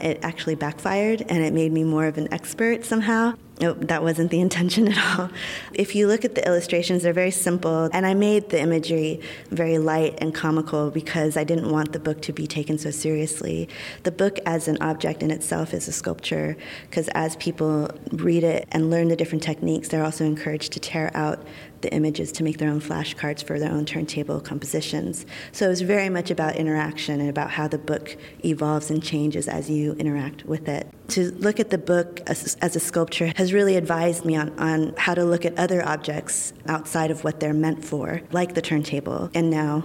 It 0.01 0.19
actually 0.23 0.55
backfired 0.55 1.21
and 1.21 1.43
it 1.43 1.53
made 1.53 1.71
me 1.71 1.83
more 1.83 2.05
of 2.05 2.17
an 2.17 2.33
expert 2.33 2.83
somehow. 2.83 3.35
Nope, 3.61 3.77
that 3.81 4.01
wasn't 4.01 4.31
the 4.31 4.39
intention 4.47 4.91
at 4.91 5.19
all. 5.19 5.29
If 5.73 5.95
you 5.95 6.07
look 6.07 6.25
at 6.25 6.35
the 6.35 6.45
illustrations, 6.45 7.03
they're 7.03 7.13
very 7.13 7.31
simple, 7.31 7.89
and 7.93 8.05
I 8.05 8.13
made 8.13 8.49
the 8.49 8.59
imagery 8.59 9.21
very 9.49 9.77
light 9.77 10.17
and 10.19 10.33
comical 10.33 10.89
because 10.89 11.37
I 11.37 11.43
didn't 11.43 11.71
want 11.71 11.93
the 11.93 11.99
book 11.99 12.21
to 12.23 12.33
be 12.33 12.47
taken 12.47 12.77
so 12.77 12.91
seriously. 12.91 13.69
The 14.03 14.11
book, 14.11 14.39
as 14.45 14.67
an 14.67 14.77
object 14.81 15.21
in 15.21 15.31
itself, 15.31 15.73
is 15.73 15.87
a 15.87 15.91
sculpture 15.91 16.57
because 16.89 17.07
as 17.09 17.35
people 17.35 17.91
read 18.11 18.43
it 18.43 18.67
and 18.71 18.89
learn 18.89 19.07
the 19.07 19.15
different 19.15 19.43
techniques, 19.43 19.87
they're 19.87 20.03
also 20.03 20.25
encouraged 20.25 20.73
to 20.73 20.79
tear 20.79 21.11
out 21.13 21.45
the 21.83 21.93
images 21.93 22.31
to 22.31 22.43
make 22.43 22.57
their 22.57 22.69
own 22.69 22.81
flashcards 22.81 23.43
for 23.43 23.59
their 23.59 23.71
own 23.71 23.85
turntable 23.85 24.39
compositions. 24.39 25.25
So 25.51 25.65
it 25.65 25.69
was 25.69 25.81
very 25.81 26.09
much 26.09 26.31
about 26.31 26.55
interaction 26.55 27.19
and 27.19 27.29
about 27.29 27.51
how 27.51 27.67
the 27.67 27.77
book 27.77 28.17
evolves 28.43 28.89
and 28.89 29.03
changes 29.03 29.47
as 29.47 29.69
you 29.69 29.93
interact 29.93 30.45
with 30.45 30.67
it. 30.67 30.89
To 31.09 31.31
look 31.31 31.59
at 31.59 31.69
the 31.69 31.77
book 31.77 32.21
as, 32.25 32.57
as 32.61 32.75
a 32.75 32.79
sculpture 32.79 33.33
has 33.43 33.51
really 33.51 33.75
advised 33.75 34.23
me 34.23 34.37
on, 34.37 34.57
on 34.57 34.93
how 34.97 35.13
to 35.13 35.25
look 35.25 35.43
at 35.43 35.59
other 35.59 35.85
objects 35.85 36.53
outside 36.65 37.11
of 37.11 37.25
what 37.25 37.41
they're 37.41 37.53
meant 37.53 37.83
for, 37.83 38.21
like 38.31 38.53
the 38.53 38.61
turntable, 38.61 39.29
and 39.35 39.49
now 39.49 39.83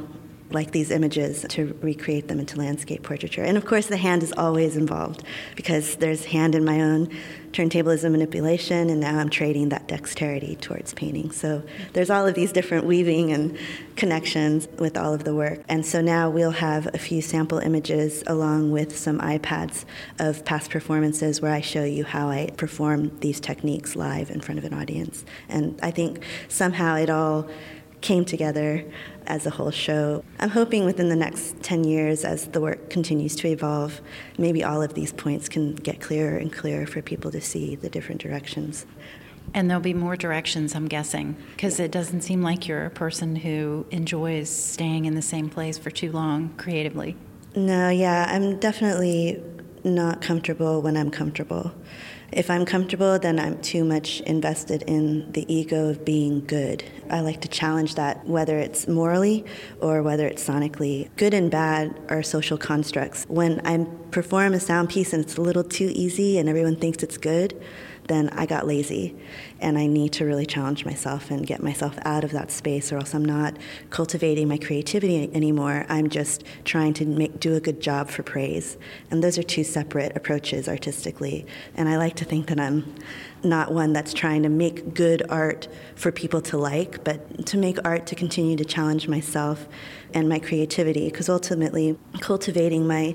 like 0.50 0.70
these 0.70 0.90
images 0.90 1.44
to 1.48 1.76
recreate 1.82 2.28
them 2.28 2.40
into 2.40 2.56
landscape 2.56 3.02
portraiture. 3.02 3.42
And 3.42 3.56
of 3.56 3.66
course, 3.66 3.87
the 3.87 3.96
hand 3.96 4.22
is 4.22 4.32
always 4.37 4.76
involved 4.76 5.22
because 5.56 5.96
there's 5.96 6.24
hand 6.24 6.54
in 6.54 6.64
my 6.64 6.80
own 6.80 7.11
turntablism 7.52 8.12
manipulation, 8.12 8.90
and 8.90 9.00
now 9.00 9.18
I'm 9.18 9.30
trading 9.30 9.70
that 9.70 9.88
dexterity 9.88 10.56
towards 10.56 10.92
painting. 10.94 11.30
So 11.30 11.62
there's 11.92 12.11
all 12.11 12.26
of 12.26 12.34
these 12.34 12.52
different 12.52 12.84
weaving 12.84 13.32
and 13.32 13.58
connections 13.96 14.68
with 14.78 14.96
all 14.96 15.14
of 15.14 15.24
the 15.24 15.34
work. 15.34 15.61
And 15.68 15.84
so 15.84 16.00
now 16.00 16.30
we'll 16.30 16.50
have 16.50 16.87
a 16.94 16.98
few 16.98 17.22
sample 17.22 17.58
images 17.58 18.22
along 18.26 18.70
with 18.70 18.96
some 18.96 19.18
iPads 19.18 19.84
of 20.18 20.44
past 20.44 20.70
performances 20.70 21.40
where 21.40 21.52
I 21.52 21.61
show 21.61 21.84
you 21.84 22.04
how 22.04 22.28
I 22.28 22.50
perform 22.56 23.18
these 23.20 23.40
techniques 23.40 23.96
live 23.96 24.30
in 24.30 24.40
front 24.40 24.58
of 24.58 24.64
an 24.64 24.74
audience. 24.74 25.24
And 25.48 25.78
I 25.82 25.90
think 25.90 26.22
somehow 26.48 26.96
it 26.96 27.11
all 27.11 27.48
came 28.00 28.24
together 28.24 28.84
as 29.26 29.46
a 29.46 29.50
whole 29.50 29.70
show. 29.70 30.24
I'm 30.38 30.50
hoping 30.50 30.84
within 30.84 31.08
the 31.08 31.16
next 31.16 31.62
10 31.62 31.84
years, 31.84 32.24
as 32.24 32.48
the 32.48 32.61
work 32.61 32.90
continues 32.90 33.37
to 33.37 33.48
evolve, 33.48 34.00
maybe 34.38 34.64
all 34.64 34.82
of 34.82 34.94
these 34.94 35.12
points 35.12 35.48
can 35.48 35.74
get 35.74 36.00
clearer 36.00 36.38
and 36.38 36.52
clearer 36.52 36.87
for 36.87 37.02
people 37.02 37.30
to 37.30 37.40
see 37.40 37.76
the 37.76 37.90
different 37.90 38.20
directions. 38.20 38.87
And 39.54 39.68
there'll 39.68 39.82
be 39.82 39.94
more 39.94 40.16
directions, 40.16 40.74
I'm 40.74 40.88
guessing, 40.88 41.37
because 41.56 41.80
it 41.80 41.90
doesn't 41.90 42.22
seem 42.22 42.42
like 42.42 42.68
you're 42.68 42.84
a 42.84 42.90
person 42.90 43.37
who 43.37 43.87
enjoys 43.90 44.50
staying 44.50 45.06
in 45.06 45.14
the 45.14 45.22
same 45.22 45.48
place 45.48 45.78
for 45.78 45.90
too 45.90 46.12
long 46.12 46.50
creatively. 46.56 47.16
No, 47.54 47.88
yeah, 47.88 48.26
I'm 48.28 48.58
definitely 48.58 49.42
not 49.84 50.20
comfortable 50.20 50.82
when 50.82 50.96
I'm 50.96 51.11
comfortable. 51.11 51.72
If 52.31 52.51
I'm 52.51 52.67
comfortable, 52.67 53.19
then 53.19 53.41
I'm 53.41 53.59
too 53.62 53.85
much 53.85 54.21
invested 54.21 54.83
in 54.83 55.33
the 55.33 55.51
ego 55.53 55.88
of 55.88 56.05
being 56.05 56.45
good. 56.45 56.85
I 57.09 57.21
like 57.21 57.41
to 57.41 57.49
challenge 57.49 57.95
that, 57.95 58.27
whether 58.27 58.59
it's 58.59 58.87
morally 58.87 59.47
or 59.81 60.03
whether 60.03 60.27
it's 60.27 60.47
sonically. 60.47 61.09
Good 61.17 61.33
and 61.33 61.51
bad 61.51 61.99
are 62.11 62.23
social 62.23 62.59
constructs. 62.59 63.25
When 63.29 63.67
I 63.67 63.87
perform 64.11 64.53
a 64.53 64.61
sound 64.61 64.91
piece 64.91 65.14
and 65.14 65.25
it's 65.25 65.38
a 65.38 65.41
little 65.41 65.64
too 65.64 65.91
easy 65.95 66.37
and 66.37 66.51
everyone 66.51 66.77
thinks 66.77 67.03
it's 67.03 67.17
good, 67.17 67.59
then 68.09 68.31
I 68.31 68.47
got 68.47 68.66
lazy. 68.66 69.14
And 69.61 69.79
I 69.79 69.87
need 69.87 70.12
to 70.14 70.25
really 70.25 70.47
challenge 70.47 70.85
myself 70.85 71.31
and 71.31 71.47
get 71.47 71.62
myself 71.62 71.99
out 72.03 72.25
of 72.25 72.31
that 72.33 72.51
space, 72.51 72.92
or 72.92 72.97
else 72.97 73.14
I'm 73.14 73.25
not 73.25 73.57
cultivating 73.90 74.49
my 74.49 74.59
creativity 74.59 75.31
anymore. 75.35 75.87
I'm 75.88 76.09
just 76.09 76.44
trying 76.64 76.94
to 76.94 77.07
make, 77.07 77.38
do 77.38 77.55
a 77.55 77.61
good 77.61 77.81
job 77.81 78.09
for 78.09 78.23
praise. 78.23 78.77
And 79.11 79.23
those 79.23 79.38
are 79.38 79.42
two 79.42 79.64
separate 79.64 80.16
approaches 80.16 80.68
artistically. 80.68 81.47
And 81.75 81.88
I 81.88 81.97
like 81.97 82.16
to 82.16 82.25
think 82.25 82.47
that 82.49 82.59
I'm 82.59 82.94
not 83.44 83.73
one 83.73 83.92
that's 83.92 84.12
trying 84.12 84.42
to 84.42 84.49
make 84.49 84.94
good 84.94 85.23
art 85.29 85.68
for 85.94 86.11
people 86.11 86.40
to 86.42 86.57
like, 86.57 87.05
but 87.05 87.47
to 87.47 87.57
make 87.57 87.79
art 87.85 88.07
to 88.07 88.14
continue 88.14 88.57
to 88.57 88.64
challenge 88.64 89.07
myself 89.07 89.68
and 90.14 90.29
my 90.29 90.38
creativity. 90.38 91.05
Because 91.05 91.29
ultimately, 91.29 91.97
cultivating 92.21 92.87
my, 92.87 93.14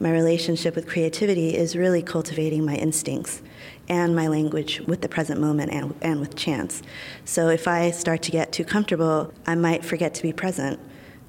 my 0.00 0.12
relationship 0.12 0.76
with 0.76 0.86
creativity 0.86 1.56
is 1.56 1.74
really 1.76 2.02
cultivating 2.02 2.64
my 2.64 2.74
instincts 2.74 3.42
and 3.88 4.14
my 4.14 4.28
language 4.28 4.80
with 4.86 5.02
the 5.02 5.08
present 5.08 5.40
moment 5.40 5.72
and, 5.72 5.94
and 6.00 6.20
with 6.20 6.36
chance. 6.36 6.82
So 7.24 7.48
if 7.48 7.68
I 7.68 7.90
start 7.90 8.22
to 8.22 8.30
get 8.30 8.52
too 8.52 8.64
comfortable, 8.64 9.32
I 9.46 9.54
might 9.54 9.84
forget 9.84 10.14
to 10.14 10.22
be 10.22 10.32
present. 10.32 10.80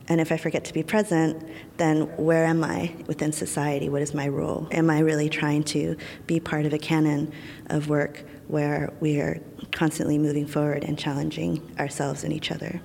And 0.08 0.22
if 0.22 0.32
I 0.32 0.38
forget 0.38 0.66
to 0.66 0.74
be 0.74 0.84
present, 0.84 1.44
then 1.78 2.02
where 2.18 2.46
am 2.46 2.64
I 2.64 2.94
within 3.08 3.32
society? 3.32 3.90
What 3.90 4.02
is 4.02 4.14
my 4.14 4.28
role? 4.28 4.68
Am 4.72 4.90
I 4.90 5.00
really 5.00 5.30
trying 5.30 5.64
to 5.66 5.98
be 6.28 6.40
part 6.40 6.66
of 6.66 6.74
a 6.74 6.78
canon 6.78 7.32
of 7.68 7.90
work 7.90 8.24
where 8.48 8.94
we 9.00 9.20
are 9.20 9.42
constantly 9.72 10.20
moving 10.20 10.46
forward 10.46 10.84
and 10.84 10.98
challenging 10.98 11.76
ourselves 11.80 12.24
and 12.24 12.32
each 12.32 12.52
other? 12.52 12.82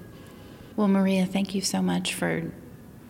Well, 0.76 0.88
Maria, 0.88 1.26
thank 1.26 1.54
you 1.54 1.61
so 1.61 1.83
much 1.83 2.14
for 2.14 2.50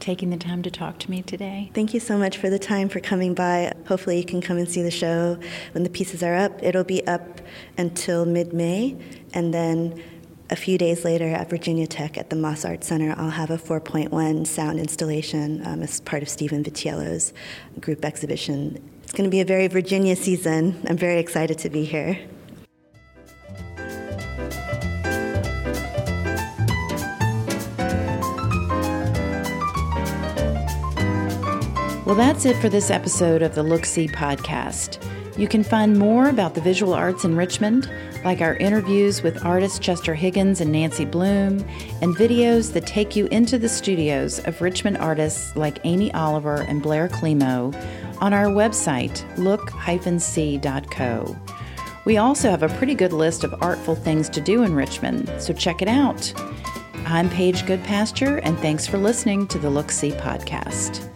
taking 0.00 0.30
the 0.30 0.36
time 0.36 0.62
to 0.62 0.70
talk 0.70 0.98
to 0.98 1.10
me 1.10 1.22
today. 1.22 1.70
Thank 1.74 1.94
you 1.94 2.00
so 2.00 2.18
much 2.18 2.36
for 2.36 2.50
the 2.50 2.58
time 2.58 2.88
for 2.88 3.00
coming 3.00 3.34
by. 3.34 3.72
Hopefully, 3.86 4.18
you 4.18 4.24
can 4.24 4.40
come 4.40 4.56
and 4.56 4.68
see 4.68 4.82
the 4.82 4.90
show 4.90 5.38
when 5.72 5.84
the 5.84 5.90
pieces 5.90 6.22
are 6.22 6.34
up. 6.34 6.62
It'll 6.62 6.84
be 6.84 7.06
up 7.06 7.40
until 7.78 8.24
mid 8.24 8.52
May, 8.52 8.96
and 9.32 9.54
then 9.54 10.02
a 10.50 10.56
few 10.56 10.76
days 10.76 11.04
later 11.04 11.28
at 11.28 11.48
Virginia 11.48 11.86
Tech 11.86 12.18
at 12.18 12.30
the 12.30 12.36
Moss 12.36 12.64
Art 12.64 12.82
Center, 12.82 13.14
I'll 13.16 13.30
have 13.30 13.50
a 13.50 13.58
4.1 13.58 14.46
sound 14.46 14.80
installation 14.80 15.64
um, 15.64 15.82
as 15.82 16.00
part 16.00 16.22
of 16.22 16.28
Stephen 16.28 16.64
Vitiello's 16.64 17.32
group 17.80 18.04
exhibition. 18.04 18.82
It's 19.04 19.12
going 19.12 19.28
to 19.28 19.30
be 19.30 19.40
a 19.40 19.44
very 19.44 19.68
Virginia 19.68 20.16
season. 20.16 20.84
I'm 20.88 20.96
very 20.96 21.20
excited 21.20 21.58
to 21.58 21.70
be 21.70 21.84
here. 21.84 22.18
Well, 32.10 32.16
that's 32.16 32.44
it 32.44 32.56
for 32.56 32.68
this 32.68 32.90
episode 32.90 33.40
of 33.40 33.54
the 33.54 33.62
Look 33.62 33.86
See 33.86 34.08
podcast. 34.08 34.98
You 35.38 35.46
can 35.46 35.62
find 35.62 35.96
more 35.96 36.28
about 36.28 36.56
the 36.56 36.60
visual 36.60 36.92
arts 36.92 37.24
in 37.24 37.36
Richmond, 37.36 37.88
like 38.24 38.40
our 38.40 38.56
interviews 38.56 39.22
with 39.22 39.46
artists 39.46 39.78
Chester 39.78 40.12
Higgins 40.12 40.60
and 40.60 40.72
Nancy 40.72 41.04
Bloom, 41.04 41.64
and 42.02 42.16
videos 42.16 42.72
that 42.72 42.84
take 42.84 43.14
you 43.14 43.26
into 43.26 43.58
the 43.58 43.68
studios 43.68 44.40
of 44.40 44.60
Richmond 44.60 44.96
artists 44.96 45.54
like 45.54 45.78
Amy 45.84 46.12
Oliver 46.12 46.62
and 46.62 46.82
Blair 46.82 47.06
Klimo 47.06 47.72
on 48.20 48.34
our 48.34 48.46
website, 48.46 49.22
look-c.co. 49.38 49.76
We 52.06 52.16
also 52.16 52.50
have 52.50 52.64
a 52.64 52.70
pretty 52.70 52.96
good 52.96 53.12
list 53.12 53.44
of 53.44 53.54
artful 53.62 53.94
things 53.94 54.28
to 54.30 54.40
do 54.40 54.64
in 54.64 54.74
Richmond, 54.74 55.30
so 55.38 55.52
check 55.52 55.80
it 55.80 55.86
out. 55.86 56.34
I'm 57.06 57.30
Paige 57.30 57.62
Goodpasture, 57.62 58.40
and 58.42 58.58
thanks 58.58 58.84
for 58.84 58.98
listening 58.98 59.46
to 59.46 59.60
the 59.60 59.70
Look 59.70 59.92
See 59.92 60.10
podcast. 60.10 61.09